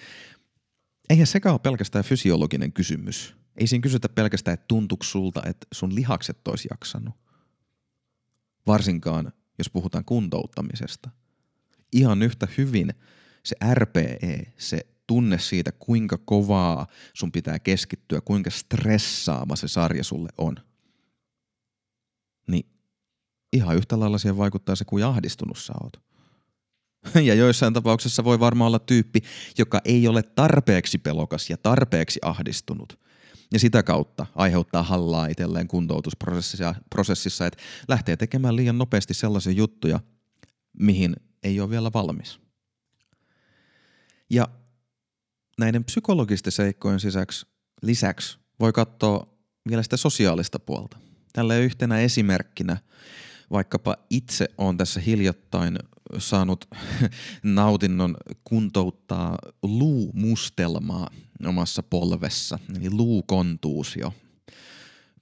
[1.11, 3.35] eihän sekään ole pelkästään fysiologinen kysymys.
[3.55, 7.15] Ei siinä kysytä pelkästään, että tuntuuko sulta, että sun lihakset olisi jaksanut.
[8.67, 11.09] Varsinkaan, jos puhutaan kuntouttamisesta.
[11.93, 12.93] Ihan yhtä hyvin
[13.43, 20.29] se RPE, se tunne siitä, kuinka kovaa sun pitää keskittyä, kuinka stressaava se sarja sulle
[20.37, 20.55] on.
[22.47, 22.65] Niin
[23.53, 26.10] ihan yhtä lailla siihen vaikuttaa se, kuin ahdistunut sä oot.
[27.27, 29.19] Ja joissain tapauksessa voi varmaan olla tyyppi,
[29.57, 32.99] joka ei ole tarpeeksi pelokas ja tarpeeksi ahdistunut.
[33.53, 39.99] Ja sitä kautta aiheuttaa hallaa itselleen kuntoutusprosessissa, että lähtee tekemään liian nopeasti sellaisia juttuja,
[40.79, 42.39] mihin ei ole vielä valmis.
[44.29, 44.47] Ja
[45.59, 47.45] näiden psykologisten seikkojen sisäksi,
[47.81, 49.27] lisäksi voi katsoa
[49.69, 50.97] vielä sitä sosiaalista puolta.
[51.33, 52.77] Tällä yhtenä esimerkkinä
[53.51, 55.79] vaikkapa itse on tässä hiljattain
[56.17, 56.65] saanut
[57.43, 61.09] nautinnon kuntouttaa luumustelmaa
[61.47, 64.13] omassa polvessa, eli luukontuusio.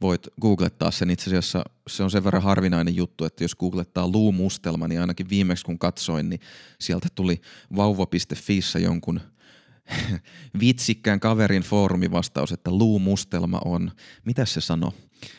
[0.02, 4.88] Voit googlettaa sen itse asiassa, se on sen verran harvinainen juttu, että jos luu luumustelma,
[4.88, 6.40] niin ainakin viimeksi kun katsoin, niin
[6.80, 7.42] sieltä tuli
[7.76, 9.20] vauva.fiissä jonkun–
[10.60, 13.92] vitsikkään kaverin foorumivastaus, että luumustelma on,
[14.26, 14.94] mitä se sano?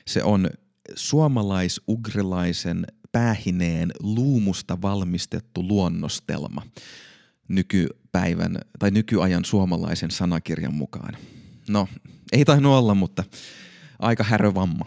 [0.07, 0.51] Se on
[0.95, 6.63] suomalais-ugrilaisen päähineen luumusta valmistettu luonnostelma
[7.49, 11.17] nykypäivän tai nykyajan suomalaisen sanakirjan mukaan.
[11.69, 11.89] No,
[12.33, 13.25] ei tainnut olla, mutta
[13.99, 14.87] aika härövamma.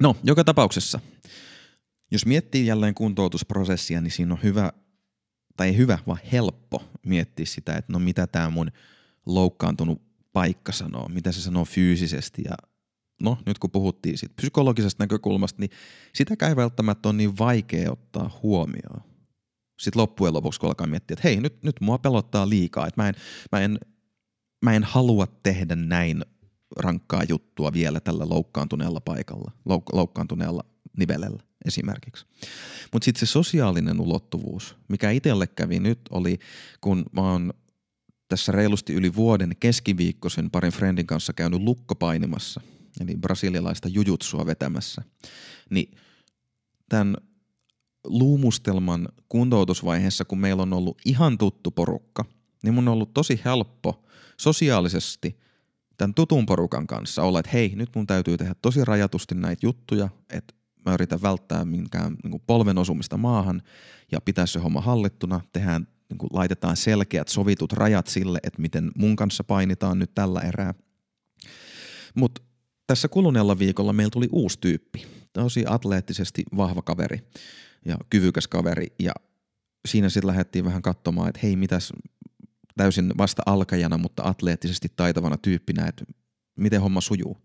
[0.00, 1.00] No, joka tapauksessa,
[2.10, 4.72] jos miettii jälleen kuntoutusprosessia, niin siinä on hyvä
[5.56, 8.70] tai ei hyvä, vaan helppo miettiä sitä, että no mitä tämä mun
[9.26, 12.54] loukkaantunut paikka sanoo, mitä se sanoo fyysisesti ja
[13.22, 15.70] no nyt kun puhuttiin siitä psykologisesta näkökulmasta, niin
[16.14, 19.00] sitäkään ei välttämättä ole niin vaikea ottaa huomioon.
[19.80, 23.08] Sitten loppujen lopuksi, kun alkaa miettiä, että hei, nyt, nyt mua pelottaa liikaa, että mä
[23.08, 23.14] en,
[23.52, 23.78] mä, en,
[24.64, 26.24] mä en halua tehdä näin
[26.76, 30.64] rankkaa juttua vielä tällä loukkaantuneella paikalla, louk- loukkaantuneella
[30.98, 32.26] nivelellä esimerkiksi.
[32.92, 36.38] Mutta sitten se sosiaalinen ulottuvuus, mikä itselle kävi nyt, oli
[36.80, 37.52] kun mä oon
[38.28, 42.60] tässä reilusti yli vuoden keskiviikkoisen parin friendin kanssa käynyt lukkopainimassa,
[43.00, 45.02] eli brasilialaista jujutsua vetämässä,
[45.70, 45.90] niin
[46.88, 47.16] tämän
[48.04, 52.24] luumustelman kuntoutusvaiheessa, kun meillä on ollut ihan tuttu porukka,
[52.62, 54.04] niin mun on ollut tosi helppo
[54.40, 55.38] sosiaalisesti
[55.96, 60.08] tämän tutun porukan kanssa olla, että hei, nyt mun täytyy tehdä tosi rajatusti näitä juttuja,
[60.30, 60.54] että
[60.86, 63.62] mä yritän välttää minkään niin kuin polven osumista maahan
[64.12, 68.90] ja pitää se homma hallittuna, tehdään, niin kuin laitetaan selkeät sovitut rajat sille, että miten
[68.98, 70.74] mun kanssa painitaan nyt tällä erää.
[72.14, 72.42] Mutta
[72.86, 77.18] tässä kuluneella viikolla meillä tuli uusi tyyppi, tosi atleettisesti vahva kaveri
[77.84, 78.86] ja kyvykäs kaveri.
[78.98, 79.12] Ja
[79.88, 81.92] siinä sitten lähdettiin vähän katsomaan, että hei mitäs
[82.76, 86.04] täysin vasta alkajana, mutta atleettisesti taitavana tyyppinä, että
[86.56, 87.36] miten homma sujuu.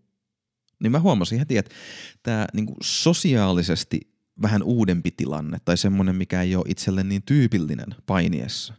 [0.82, 1.74] Niin mä huomasin heti, että
[2.22, 4.00] tämä niinku sosiaalisesti
[4.42, 8.74] vähän uudempi tilanne tai semmoinen, mikä ei ole itselle niin tyypillinen painiessa,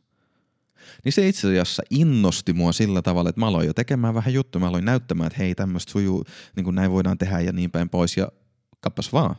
[1.03, 4.59] niin se itse asiassa innosti mua sillä tavalla, että mä aloin jo tekemään vähän juttuja,
[4.59, 6.23] mä aloin näyttämään, että hei tämmöistä sujuu,
[6.55, 8.31] niin kuin näin voidaan tehdä ja niin päin pois ja
[8.79, 9.35] kappas vaan.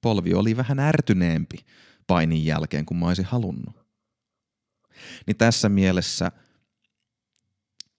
[0.00, 1.56] Polvi oli vähän ärtyneempi
[2.06, 3.76] painin jälkeen, kun mä olisin halunnut.
[5.26, 6.32] Niin tässä mielessä–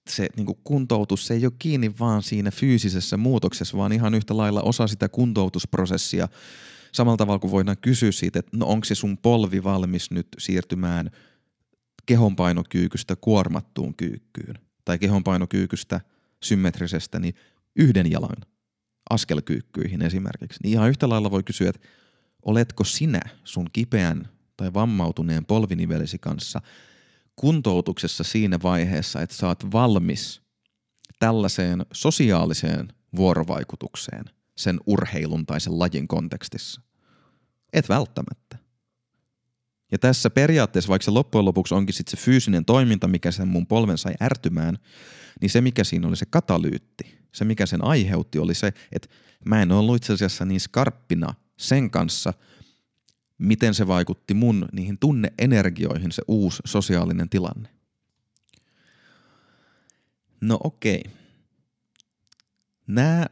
[0.09, 4.37] se niin kuin kuntoutus se ei ole kiinni vaan siinä fyysisessä muutoksessa, vaan ihan yhtä
[4.37, 6.27] lailla osa sitä kuntoutusprosessia.
[6.91, 11.11] Samalla tavalla kuin voidaan kysyä siitä, että no onko se sun polvi valmis nyt siirtymään
[12.05, 16.01] kehonpainokyykystä kuormattuun kyykkyyn tai kehonpainokyykystä
[16.43, 17.35] symmetrisestä niin
[17.75, 18.37] yhden jalan
[19.09, 20.59] askelkyykkyihin esimerkiksi.
[20.63, 21.87] Niin ihan yhtä lailla voi kysyä, että
[22.45, 26.61] oletko sinä sun kipeän tai vammautuneen polvinivelesi kanssa–
[27.35, 30.41] kuntoutuksessa siinä vaiheessa, että oot valmis
[31.19, 34.25] tällaiseen sosiaaliseen vuorovaikutukseen
[34.57, 36.81] sen urheilun tai sen lajin kontekstissa?
[37.73, 38.57] Et välttämättä.
[39.93, 43.67] Ja tässä periaatteessa, vaikka se loppujen lopuksi onkin sit se fyysinen toiminta, mikä sen mun
[43.67, 44.77] polven sai ärtymään,
[45.41, 49.07] niin se mikä siinä oli se katalyytti, se mikä sen aiheutti oli se, että
[49.45, 52.33] mä en ollut itse asiassa niin skarppina sen kanssa–
[53.43, 57.69] miten se vaikutti mun niihin tunneenergioihin se uusi sosiaalinen tilanne.
[60.41, 61.03] No okei.
[62.87, 63.25] Nämä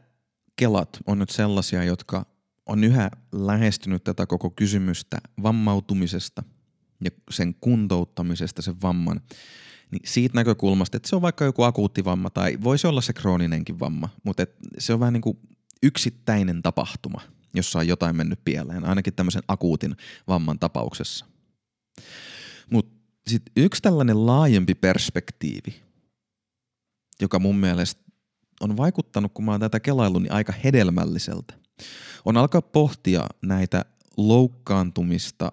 [0.56, 2.26] kelat on nyt sellaisia, jotka
[2.66, 6.42] on yhä lähestynyt tätä koko kysymystä vammautumisesta
[7.04, 9.20] ja sen kuntouttamisesta, sen vamman,
[9.90, 13.80] niin siitä näkökulmasta, että se on vaikka joku akuutti vamma tai voisi olla se krooninenkin
[13.80, 15.38] vamma, mutta et se on vähän niin kuin
[15.82, 17.20] yksittäinen tapahtuma,
[17.54, 19.96] jossa on jotain mennyt pieleen, ainakin tämmöisen akuutin
[20.28, 21.26] vamman tapauksessa.
[22.70, 22.94] Mutta
[23.26, 25.82] sitten yksi tällainen laajempi perspektiivi,
[27.20, 28.02] joka mun mielestä
[28.60, 31.54] on vaikuttanut, kun mä oon tätä kelaillut, niin aika hedelmälliseltä,
[32.24, 33.84] on alkaa pohtia näitä
[34.16, 35.52] loukkaantumista,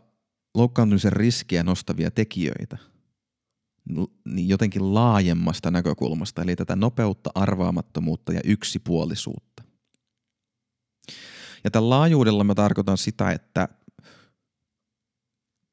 [0.56, 2.78] loukkaantumisen riskiä nostavia tekijöitä
[4.26, 9.64] niin jotenkin laajemmasta näkökulmasta, eli tätä nopeutta, arvaamattomuutta ja yksipuolisuutta.
[11.64, 13.68] Ja tämän laajuudella mä tarkoitan sitä, että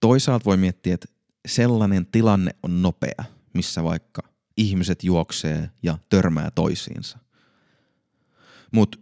[0.01, 1.09] toisaalta voi miettiä, että
[1.49, 4.23] sellainen tilanne on nopea, missä vaikka
[4.57, 7.19] ihmiset juoksee ja törmää toisiinsa.
[8.73, 8.99] Mutta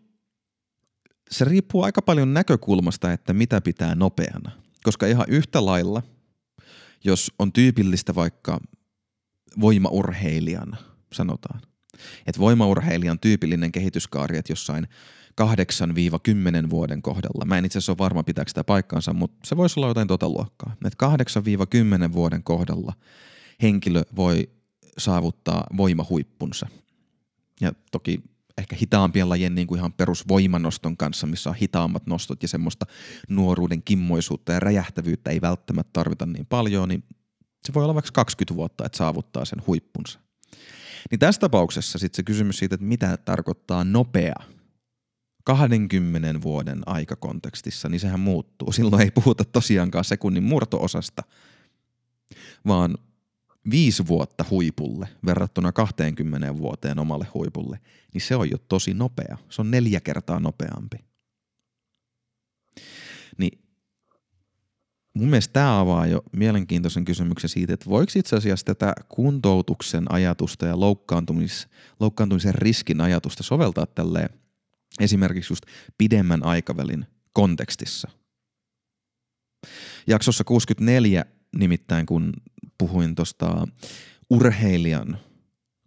[1.30, 4.63] se riippuu aika paljon näkökulmasta, että mitä pitää nopeana.
[4.84, 6.02] Koska ihan yhtä lailla,
[7.04, 8.60] jos on tyypillistä vaikka
[9.60, 10.78] voimaurheilijan,
[11.12, 11.60] sanotaan,
[12.26, 14.88] että voimaurheilijan tyypillinen kehityskaari, että jossain
[16.66, 17.44] 8-10 vuoden kohdalla.
[17.44, 20.28] Mä en itse asiassa ole varma, pitääkö sitä paikkaansa, mutta se voisi olla jotain tota
[20.28, 20.76] luokkaa.
[20.84, 21.06] Että
[22.08, 22.92] 8-10 vuoden kohdalla
[23.62, 24.50] henkilö voi
[24.98, 26.66] saavuttaa voimahuippunsa.
[27.60, 28.22] Ja toki
[28.58, 32.86] ehkä hitaampien lajien niin kuin ihan perusvoimanoston kanssa, missä on hitaammat nostot ja semmoista
[33.28, 37.04] nuoruuden kimmoisuutta ja räjähtävyyttä ei välttämättä tarvita niin paljon, niin
[37.66, 40.18] se voi olla vaikka 20 vuotta, että saavuttaa sen huippunsa.
[41.10, 44.34] Niin tässä tapauksessa sitten se kysymys siitä, että mitä tarkoittaa nopea
[45.44, 48.72] 20 vuoden aikakontekstissa, niin sehän muuttuu.
[48.72, 51.22] Silloin ei puhuta tosiaankaan sekunnin murtoosasta,
[52.66, 52.98] vaan
[53.70, 57.79] viisi vuotta huipulle verrattuna 20 vuoteen omalle huipulle,
[58.14, 59.38] niin se on jo tosi nopea.
[59.50, 60.96] Se on neljä kertaa nopeampi.
[63.38, 63.59] Niin
[65.14, 70.66] mun mielestä tämä avaa jo mielenkiintoisen kysymyksen siitä, että voiko itse asiassa tätä kuntoutuksen ajatusta
[70.66, 71.68] ja loukkaantumis,
[72.00, 74.29] loukkaantumisen riskin ajatusta soveltaa tälleen
[75.00, 75.64] esimerkiksi just
[75.98, 78.09] pidemmän aikavälin kontekstissa.
[80.07, 81.24] Jaksossa 64
[81.57, 82.33] nimittäin, kun
[82.78, 83.68] puhuin tuosta
[84.30, 85.18] urheilijan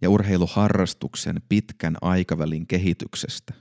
[0.02, 3.54] ja urheiluharrastuksen pitkän aikavälin kehityksestä,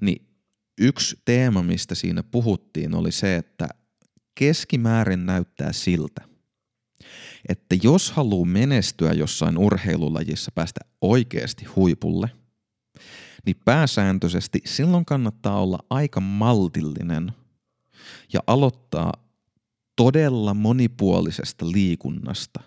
[0.00, 0.28] niin
[0.80, 3.68] yksi teema, mistä siinä puhuttiin, oli se, että
[4.34, 6.22] keskimäärin näyttää siltä,
[7.48, 12.30] että jos haluaa menestyä jossain urheilulajissa päästä oikeasti huipulle,
[13.46, 17.32] niin pääsääntöisesti silloin kannattaa olla aika maltillinen
[18.32, 19.25] ja aloittaa
[19.96, 22.60] todella monipuolisesta liikunnasta,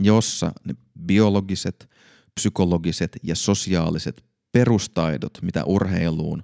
[0.00, 0.74] jossa ne
[1.06, 1.90] biologiset,
[2.34, 6.42] psykologiset ja sosiaaliset perustaidot, mitä urheiluun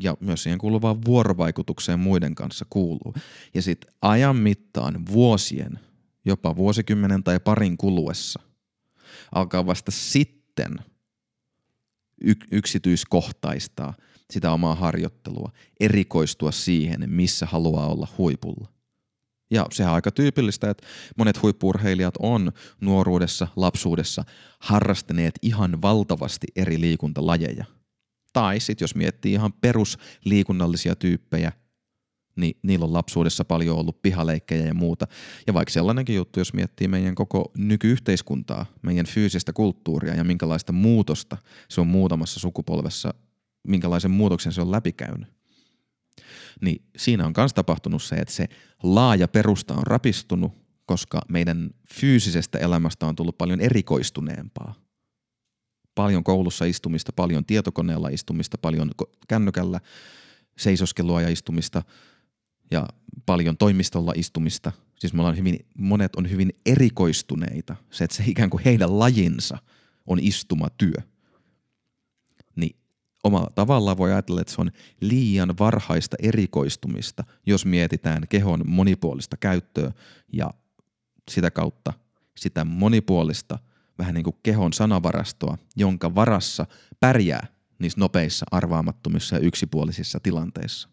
[0.00, 3.14] ja myös siihen kuuluvaan vuorovaikutukseen muiden kanssa kuuluu.
[3.54, 5.78] Ja sitten ajan mittaan vuosien,
[6.24, 8.40] jopa vuosikymmenen tai parin kuluessa,
[9.32, 10.78] alkaa vasta sitten
[12.50, 13.94] yksityiskohtaistaa
[14.30, 18.73] sitä omaa harjoittelua, erikoistua siihen, missä haluaa olla huipulla.
[19.50, 20.86] Ja sehän on aika tyypillistä, että
[21.18, 24.24] monet huippurheilijat on nuoruudessa, lapsuudessa
[24.58, 27.64] harrastaneet ihan valtavasti eri liikuntalajeja.
[28.32, 31.52] Tai sitten jos miettii ihan perusliikunnallisia tyyppejä,
[32.36, 35.06] niin niillä on lapsuudessa paljon ollut pihaleikkejä ja muuta.
[35.46, 41.36] Ja vaikka sellainenkin juttu, jos miettii meidän koko nykyyhteiskuntaa, meidän fyysistä kulttuuria ja minkälaista muutosta
[41.68, 43.14] se on muutamassa sukupolvessa,
[43.68, 45.34] minkälaisen muutoksen se on läpikäynyt
[46.60, 48.48] niin siinä on myös tapahtunut se, että se
[48.82, 50.52] laaja perusta on rapistunut,
[50.86, 54.74] koska meidän fyysisestä elämästä on tullut paljon erikoistuneempaa.
[55.94, 58.90] Paljon koulussa istumista, paljon tietokoneella istumista, paljon
[59.28, 59.80] kännykällä
[60.58, 61.82] seisoskelua ja istumista
[62.70, 62.88] ja
[63.26, 64.72] paljon toimistolla istumista.
[64.98, 67.76] Siis me ollaan hyvin, monet on hyvin erikoistuneita.
[67.90, 69.58] Se, että se ikään kuin heidän lajinsa
[70.06, 70.94] on istumatyö–
[73.24, 74.70] omalla tavallaan voi ajatella, että se on
[75.00, 79.92] liian varhaista erikoistumista, jos mietitään kehon monipuolista käyttöä
[80.32, 80.50] ja
[81.30, 81.92] sitä kautta
[82.36, 83.58] sitä monipuolista
[83.98, 86.66] vähän niin kuin kehon sanavarastoa, jonka varassa
[87.00, 87.46] pärjää
[87.78, 90.88] niissä nopeissa, arvaamattomissa ja yksipuolisissa tilanteissa.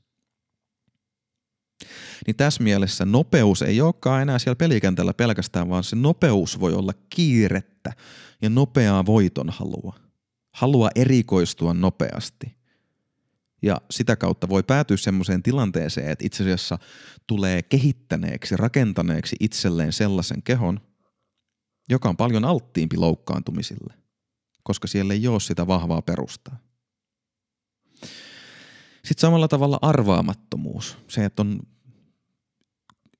[2.28, 6.94] Niin tässä mielessä nopeus ei olekaan enää siellä pelikentällä pelkästään, vaan se nopeus voi olla
[7.10, 7.94] kiirettä
[8.42, 10.11] ja nopeaa voitonhalua– halua
[10.96, 12.56] erikoistua nopeasti.
[13.62, 16.78] Ja sitä kautta voi päätyä semmoiseen tilanteeseen, että itse asiassa
[17.28, 20.80] tulee kehittäneeksi, rakentaneeksi itselleen sellaisen kehon,
[21.90, 23.94] joka on paljon alttiimpi loukkaantumisille,
[24.64, 26.58] koska siellä ei ole sitä vahvaa perustaa.
[29.06, 30.98] Sitten samalla tavalla arvaamattomuus.
[31.08, 31.60] Se, että on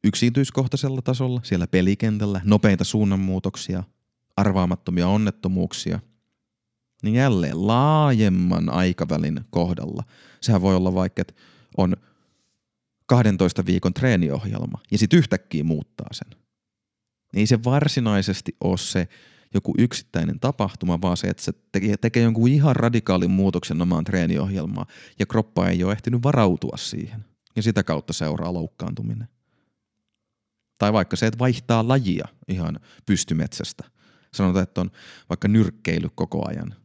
[0.04, 3.84] yksityiskohtaisella tasolla, siellä pelikentällä, nopeita suunnanmuutoksia,
[4.38, 6.00] arvaamattomia onnettomuuksia,
[7.02, 10.04] niin jälleen laajemman aikavälin kohdalla.
[10.42, 11.34] Sehän voi olla vaikka, että
[11.78, 11.96] on
[13.06, 16.40] 12 viikon treeniohjelma ja sitten yhtäkkiä muuttaa sen.
[17.34, 19.08] Ei se varsinaisesti ole se
[19.54, 21.52] joku yksittäinen tapahtuma, vaan se, että se
[22.02, 24.88] tekee, jonkun ihan radikaalin muutoksen omaan treeniohjelmaan
[25.20, 27.26] ja kroppa ei ole ehtinyt varautua siihen.
[27.56, 29.28] Ja sitä kautta seuraa loukkaantuminen.
[30.78, 33.84] Tai vaikka se, että vaihtaa lajia ihan pystymetsästä.
[34.34, 34.92] Sanotaan, että on
[35.30, 36.76] vaikka nyrkkeily koko ajan.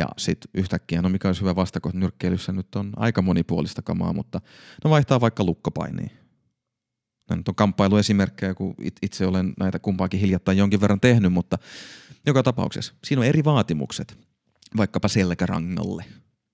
[0.00, 4.40] Ja sitten yhtäkkiä, no mikä olisi hyvä vastakohta nyrkkeilyssä nyt on aika monipuolista kamaa, mutta
[4.84, 6.10] no vaihtaa vaikka lukkopainiin.
[7.28, 11.58] Nämä nyt on kamppailuesimerkkejä, kun itse olen näitä kumpaakin hiljattain jonkin verran tehnyt, mutta
[12.26, 14.18] joka tapauksessa siinä on eri vaatimukset,
[14.76, 16.04] vaikkapa selkärangalle,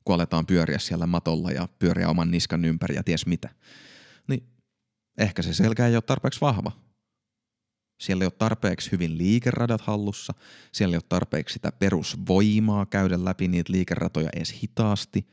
[0.05, 3.49] kun aletaan pyöriä siellä matolla ja pyöriä oman niskan ympäri ja ties mitä.
[4.29, 4.43] Niin
[5.19, 6.73] ehkä se selkä ei ole tarpeeksi vahva.
[7.99, 10.35] Siellä ei ole tarpeeksi hyvin liikeradat hallussa,
[10.73, 15.27] siellä ei ole tarpeeksi sitä perusvoimaa käydä läpi niitä liikeratoja edes hitaasti.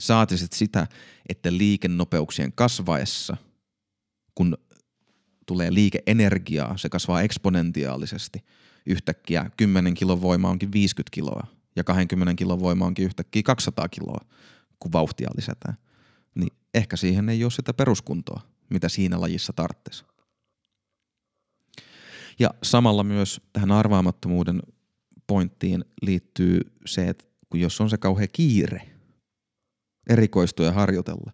[0.00, 0.86] Saatisit sitä,
[1.28, 3.36] että liikennopeuksien kasvaessa,
[4.34, 4.58] kun
[5.46, 8.44] tulee liikeenergiaa, se kasvaa eksponentiaalisesti.
[8.86, 11.46] Yhtäkkiä 10 kilon voima onkin 50 kiloa
[11.76, 14.24] ja 20 kilon voima onkin yhtäkkiä 200 kiloa,
[14.80, 15.76] kun vauhtia lisätään.
[16.34, 18.40] Niin ehkä siihen ei ole sitä peruskuntoa,
[18.70, 20.04] mitä siinä lajissa tarvitsisi.
[22.38, 24.62] Ja samalla myös tähän arvaamattomuuden
[25.26, 28.90] pointtiin liittyy se, että kun jos on se kauhean kiire
[30.08, 31.32] erikoistua ja harjoitella,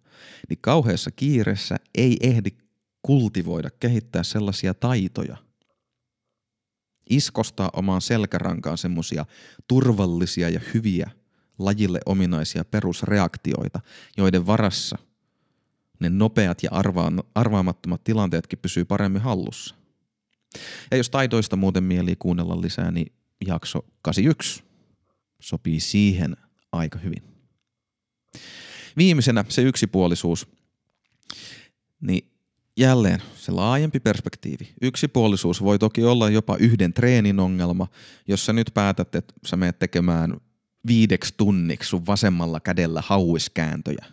[0.49, 2.49] niin kauheassa kiireessä ei ehdi
[3.01, 5.37] kultivoida, kehittää sellaisia taitoja,
[7.09, 9.25] iskostaa omaan selkärankaan semmoisia
[9.67, 11.11] turvallisia ja hyviä
[11.59, 13.79] lajille ominaisia perusreaktioita,
[14.17, 14.97] joiden varassa
[15.99, 16.69] ne nopeat ja
[17.35, 19.80] arvaamattomat tilanteetkin pysyy paremmin hallussa.
[20.91, 23.13] Ja jos taitoista muuten mieli kuunnella lisää, niin
[23.47, 24.63] jakso 81
[25.41, 26.37] sopii siihen
[26.71, 27.23] aika hyvin.
[28.97, 30.47] Viimeisenä se yksipuolisuus.
[32.01, 32.31] Niin
[32.77, 34.73] jälleen se laajempi perspektiivi.
[34.81, 37.87] Yksipuolisuus voi toki olla jopa yhden treenin ongelma,
[38.27, 40.37] jos sä nyt päätät, että sä menet tekemään
[40.87, 44.05] viideksi tunniksi sun vasemmalla kädellä hauiskääntöjä.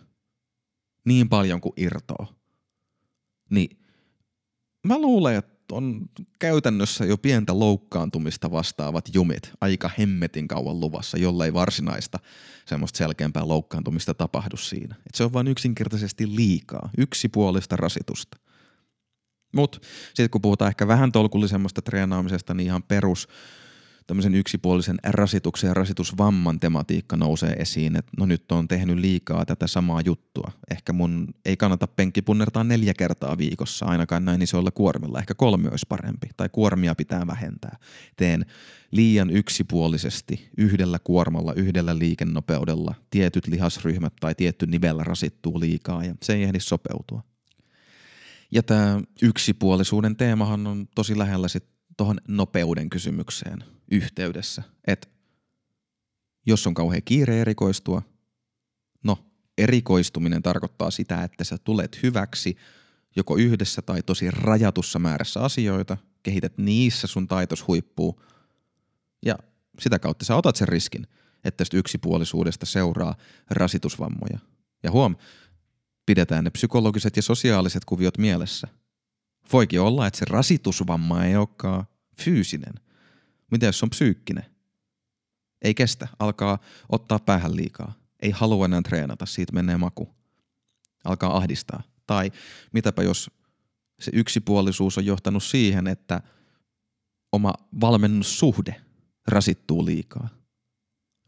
[1.05, 2.33] Niin paljon kuin irtoa.
[3.49, 3.77] Niin
[4.87, 6.09] mä luulen, että on
[6.39, 12.19] käytännössä jo pientä loukkaantumista vastaavat jumit aika hemmetin kauan luvassa, jollei varsinaista
[12.65, 14.95] semmoista selkeämpää loukkaantumista tapahdu siinä.
[14.95, 18.37] Et se on vain yksinkertaisesti liikaa, yksipuolista rasitusta.
[19.55, 23.27] Mutta sitten kun puhutaan ehkä vähän tolkullisemmasta treenaamisesta, niin ihan perus
[24.09, 29.67] tämmöisen yksipuolisen rasituksen ja rasitusvamman tematiikka nousee esiin, että no nyt on tehnyt liikaa tätä
[29.67, 30.51] samaa juttua.
[30.71, 35.19] Ehkä mun ei kannata penkkipunnertaa neljä kertaa viikossa, ainakaan näin isoilla kuormilla.
[35.19, 37.77] Ehkä kolme olisi parempi, tai kuormia pitää vähentää.
[38.15, 38.45] Teen
[38.91, 46.33] liian yksipuolisesti yhdellä kuormalla, yhdellä liikennopeudella, tietyt lihasryhmät tai tietty nivellä rasittuu liikaa ja se
[46.33, 47.23] ei ehdi sopeutua.
[48.51, 55.07] Ja tämä yksipuolisuuden teemahan on tosi lähellä sitten tuohon nopeuden kysymykseen yhteydessä, että
[56.45, 58.01] jos on kauhean kiire erikoistua,
[59.03, 59.17] no
[59.57, 62.57] erikoistuminen tarkoittaa sitä, että sä tulet hyväksi
[63.15, 68.21] joko yhdessä tai tosi rajatussa määrässä asioita, kehität niissä sun taitos huippuu
[69.25, 69.35] ja
[69.79, 71.07] sitä kautta sä otat sen riskin,
[71.43, 73.15] että tästä yksipuolisuudesta seuraa
[73.49, 74.39] rasitusvammoja.
[74.83, 75.15] Ja huom,
[76.05, 78.67] pidetään ne psykologiset ja sosiaaliset kuviot mielessä.
[79.53, 81.85] Voikin olla, että se rasitusvamma ei olekaan
[82.21, 82.73] fyysinen.
[83.51, 84.45] Mitä jos se on psyykkinen?
[85.61, 87.93] Ei kestä, alkaa ottaa päähän liikaa.
[88.19, 90.09] Ei halua enää treenata, siitä menee maku.
[91.03, 91.83] Alkaa ahdistaa.
[92.07, 92.31] Tai
[92.73, 93.31] mitäpä jos
[93.99, 96.21] se yksipuolisuus on johtanut siihen, että
[97.31, 98.75] oma valmennussuhde
[99.27, 100.29] rasittuu liikaa.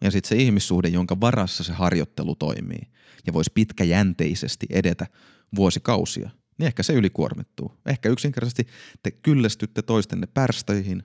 [0.04, 2.88] Ja sitten se ihmissuhde, jonka varassa se harjoittelu toimii
[3.28, 5.08] ja voisi pitkäjänteisesti edetä
[5.56, 7.72] vuosikausia, niin ehkä se ylikuormittuu.
[7.86, 8.68] Ehkä yksinkertaisesti
[9.04, 11.04] te kyllästytte toistenne pärstöihin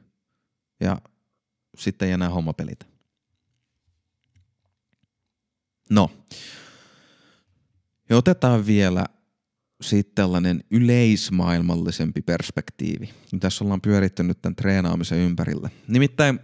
[0.81, 0.99] ja
[1.79, 2.87] sitten ei enää homma pelitä.
[5.91, 6.11] No,
[8.09, 9.05] ja otetaan vielä
[9.81, 13.11] sitten tällainen yleismaailmallisempi perspektiivi.
[13.41, 15.71] Tässä ollaan pyörittänyt tämän treenaamisen ympärillä.
[15.89, 16.41] Nimittäin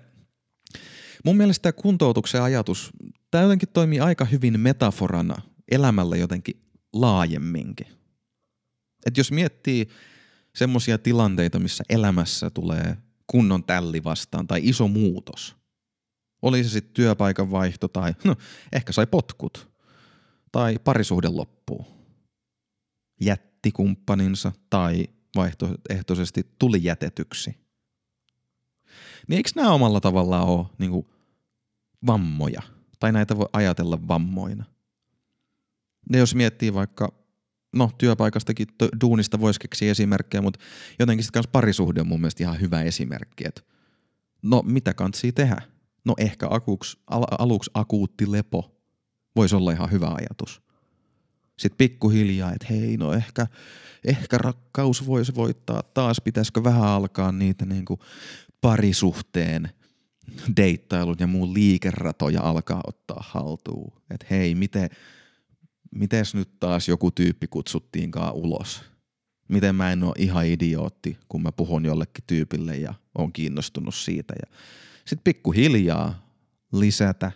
[1.25, 2.91] mun mielestä tämä kuntoutuksen ajatus,
[3.31, 6.63] tämä jotenkin toimii aika hyvin metaforana elämällä jotenkin
[6.93, 7.87] laajemminkin.
[9.07, 9.89] Et jos miettii
[10.57, 12.97] semmoisia tilanteita, missä elämässä tulee
[13.27, 15.57] kunnon tälli vastaan tai iso muutos.
[16.43, 18.37] Oli se sitten työpaikan vaihto tai no,
[18.73, 19.73] ehkä sai potkut
[20.53, 21.87] tai parisuhde loppuu.
[23.21, 27.57] Jätti kumppaninsa tai vaihtoehtoisesti tuli jätetyksi.
[29.29, 31.07] Niin eikö nämä omalla tavallaan ole niin
[32.07, 32.63] vammoja?
[32.99, 34.65] Tai näitä voi ajatella vammoina.
[36.13, 37.13] Ja jos miettii vaikka,
[37.73, 38.67] no työpaikastakin
[39.01, 40.61] duunista voisi keksiä esimerkkejä, mutta
[40.99, 43.63] jotenkin sitten parisuhde on mun mielestä ihan hyvä esimerkki, että
[44.43, 45.63] no mitä kantsii tehdä?
[46.05, 48.77] No ehkä akuks, al, aluksi akuutti lepo
[49.37, 50.63] voisi olla ihan hyvä ajatus.
[51.59, 53.47] Sitten pikkuhiljaa, että hei, no ehkä,
[54.05, 58.01] ehkä rakkaus voisi voittaa taas, pitäisikö vähän alkaa niitä niin kuin
[58.61, 59.71] parisuhteen
[60.57, 63.93] deittailun ja muun liikeratoja alkaa ottaa haltuun.
[64.11, 64.91] Että hei, miten,
[65.95, 68.83] mites nyt taas joku tyyppi kutsuttiinkaan ulos?
[69.49, 74.35] Miten mä en ole ihan idiootti, kun mä puhun jollekin tyypille ja on kiinnostunut siitä.
[74.43, 74.57] Ja
[75.05, 76.27] sitten pikkuhiljaa
[76.73, 77.33] lisätä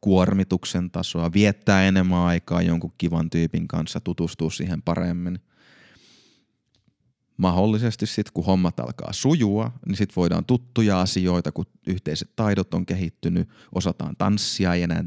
[0.00, 5.38] kuormituksen tasoa, viettää enemmän aikaa jonkun kivan tyypin kanssa, tutustua siihen paremmin.
[7.36, 12.86] Mahdollisesti sitten, kun hommat alkaa sujua, niin sitten voidaan tuttuja asioita, kun yhteiset taidot on
[12.86, 15.04] kehittynyt, osataan tanssia ja enää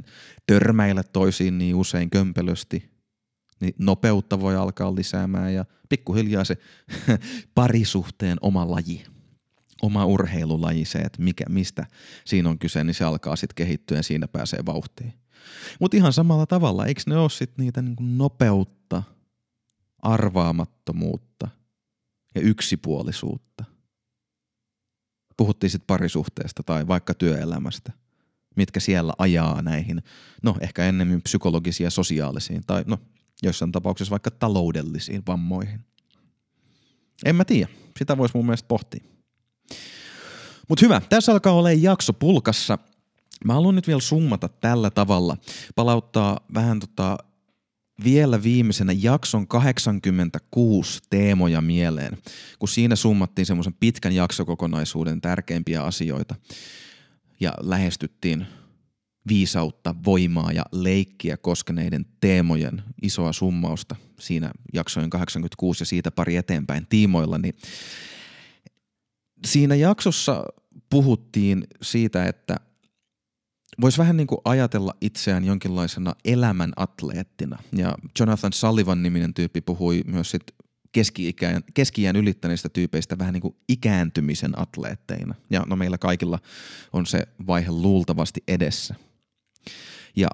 [0.47, 2.89] törmäillä toisiin niin usein kömpelösti,
[3.59, 6.57] niin nopeutta voi alkaa lisäämään ja pikkuhiljaa se
[7.55, 9.03] parisuhteen oma laji
[9.81, 11.85] oma urheilulaji, se, että mikä, mistä
[12.25, 15.13] siinä on kyse, niin se alkaa sitten kehittyä ja siinä pääsee vauhtiin.
[15.79, 19.03] Mutta ihan samalla tavalla, eikö ne ole sitten niitä niinku nopeutta,
[19.99, 21.47] arvaamattomuutta
[22.39, 23.63] ja yksipuolisuutta?
[25.37, 27.91] Puhuttiin sitten parisuhteesta tai vaikka työelämästä,
[28.55, 30.03] mitkä siellä ajaa näihin,
[30.43, 32.97] no ehkä ennemmin psykologisiin ja sosiaalisiin tai no
[33.43, 35.79] joissain tapauksissa vaikka taloudellisiin vammoihin.
[37.25, 37.69] En mä tiedä,
[37.99, 39.03] sitä voisi mun mielestä pohtia.
[40.69, 42.77] Mutta hyvä, tässä alkaa olla jakso pulkassa.
[43.45, 45.37] Mä haluan nyt vielä summata tällä tavalla,
[45.75, 47.17] palauttaa vähän tota
[48.03, 52.17] vielä viimeisenä jakson 86 teemoja mieleen,
[52.59, 56.35] kun siinä summattiin semmoisen pitkän jaksokokonaisuuden tärkeimpiä asioita
[57.39, 58.47] ja lähestyttiin
[59.27, 66.87] viisautta, voimaa ja leikkiä koskeneiden teemojen isoa summausta siinä jaksojen 86 ja siitä pari eteenpäin
[66.89, 67.55] tiimoilla, niin
[69.45, 70.43] siinä jaksossa
[70.89, 72.55] puhuttiin siitä, että
[73.81, 77.59] voisi vähän niin kuin ajatella itseään jonkinlaisena elämän atleettina.
[77.71, 80.43] Ja Jonathan Sullivan niminen tyyppi puhui myös sit
[80.91, 85.35] keski-ikään, keski-iän ylittäneistä tyypeistä vähän niin kuin ikääntymisen atleetteina.
[85.49, 86.39] Ja no meillä kaikilla
[86.93, 88.95] on se vaihe luultavasti edessä.
[90.15, 90.27] Ja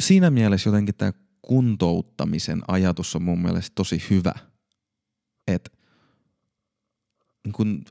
[0.00, 4.32] siinä mielessä jotenkin tämä kuntouttamisen ajatus on mun mielestä tosi hyvä.
[5.46, 5.70] Että
[7.48, 7.84] niin kun,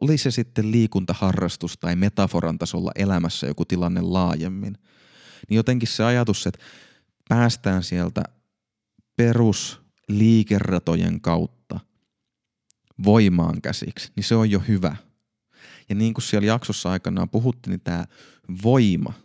[0.00, 4.78] oli se sitten liikuntaharrastus tai metaforan tasolla elämässä joku tilanne laajemmin,
[5.48, 6.60] niin jotenkin se ajatus, että
[7.28, 8.22] päästään sieltä
[9.16, 11.80] perusliikeratojen kautta
[13.04, 14.96] voimaan käsiksi, niin se on jo hyvä.
[15.88, 18.04] Ja niin kuin siellä jaksossa aikanaan puhuttiin, niin tämä
[18.62, 19.12] voima–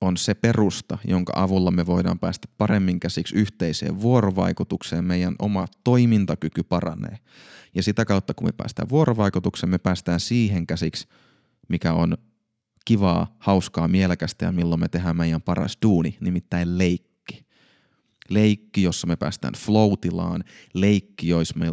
[0.00, 6.62] on se perusta, jonka avulla me voidaan päästä paremmin käsiksi yhteiseen vuorovaikutukseen, meidän oma toimintakyky
[6.62, 7.18] paranee.
[7.74, 11.08] Ja sitä kautta, kun me päästään vuorovaikutukseen, me päästään siihen käsiksi,
[11.68, 12.16] mikä on
[12.84, 17.08] kivaa, hauskaa, mielekästä ja milloin me tehdään meidän paras duuni, nimittäin leikki.
[18.28, 20.44] Leikki, jossa me päästään floatilaan,
[20.74, 21.28] leikki,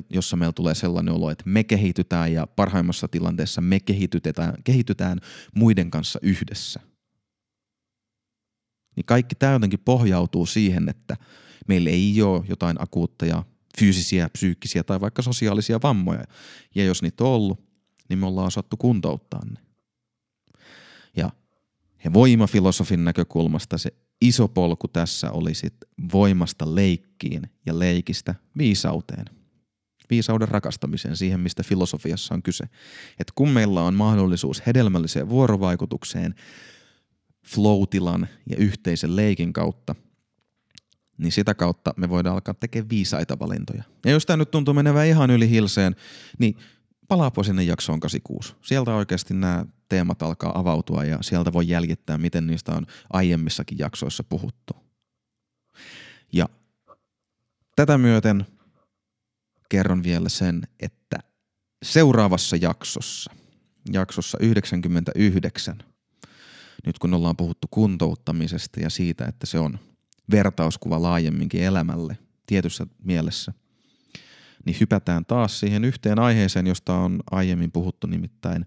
[0.09, 5.19] jossa meillä tulee sellainen olo, että me kehitytään ja parhaimmassa tilanteessa me kehitytään, kehitytään
[5.55, 6.79] muiden kanssa yhdessä–
[8.95, 11.17] niin kaikki tämä jotenkin pohjautuu siihen, että
[11.67, 13.43] meillä ei ole jotain akuutteja
[13.79, 16.23] fyysisiä, psyykkisiä tai vaikka sosiaalisia vammoja.
[16.75, 17.65] Ja jos niitä on ollut,
[18.09, 19.59] niin me ollaan osattu kuntouttaa ne.
[21.17, 21.31] Ja,
[22.13, 25.75] voimafilosofin näkökulmasta se iso polku tässä oli sit
[26.13, 29.25] voimasta leikkiin ja leikistä viisauteen.
[30.09, 32.63] Viisauden rakastamiseen, siihen mistä filosofiassa on kyse.
[33.19, 36.35] Että kun meillä on mahdollisuus hedelmälliseen vuorovaikutukseen,
[37.45, 39.95] flow-tilan ja yhteisen leikin kautta,
[41.17, 43.83] niin sitä kautta me voidaan alkaa tekemään viisaita valintoja.
[44.05, 45.95] Ja jos tämä nyt tuntuu menevän ihan yli hilseen,
[46.39, 46.57] niin
[47.07, 48.55] palaapa sinne jaksoon 86.
[48.61, 54.23] Sieltä oikeasti nämä teemat alkaa avautua ja sieltä voi jäljittää, miten niistä on aiemmissakin jaksoissa
[54.23, 54.73] puhuttu.
[56.33, 56.49] Ja
[57.75, 58.45] tätä myöten
[59.69, 61.17] kerron vielä sen, että
[61.83, 63.31] seuraavassa jaksossa,
[63.91, 65.77] jaksossa 99,
[66.85, 69.79] nyt kun ollaan puhuttu kuntouttamisesta ja siitä, että se on
[70.31, 72.17] vertauskuva laajemminkin elämälle
[72.47, 73.53] tietyssä mielessä,
[74.65, 78.65] niin hypätään taas siihen yhteen aiheeseen, josta on aiemmin puhuttu nimittäin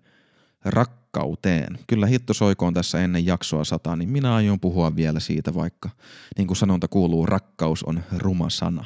[0.65, 1.79] rakkauteen.
[1.87, 5.91] Kyllä hitto soikoon tässä ennen jaksoa sata, niin minä aion puhua vielä siitä, vaikka
[6.39, 8.85] niin kuin sanonta kuuluu, rakkaus on ruma sana.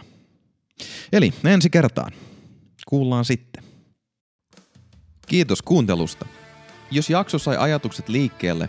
[1.12, 2.12] Eli ensi kertaan.
[2.88, 3.64] Kuullaan sitten.
[5.28, 6.26] Kiitos kuuntelusta.
[6.90, 8.68] Jos jakso sai ajatukset liikkeelle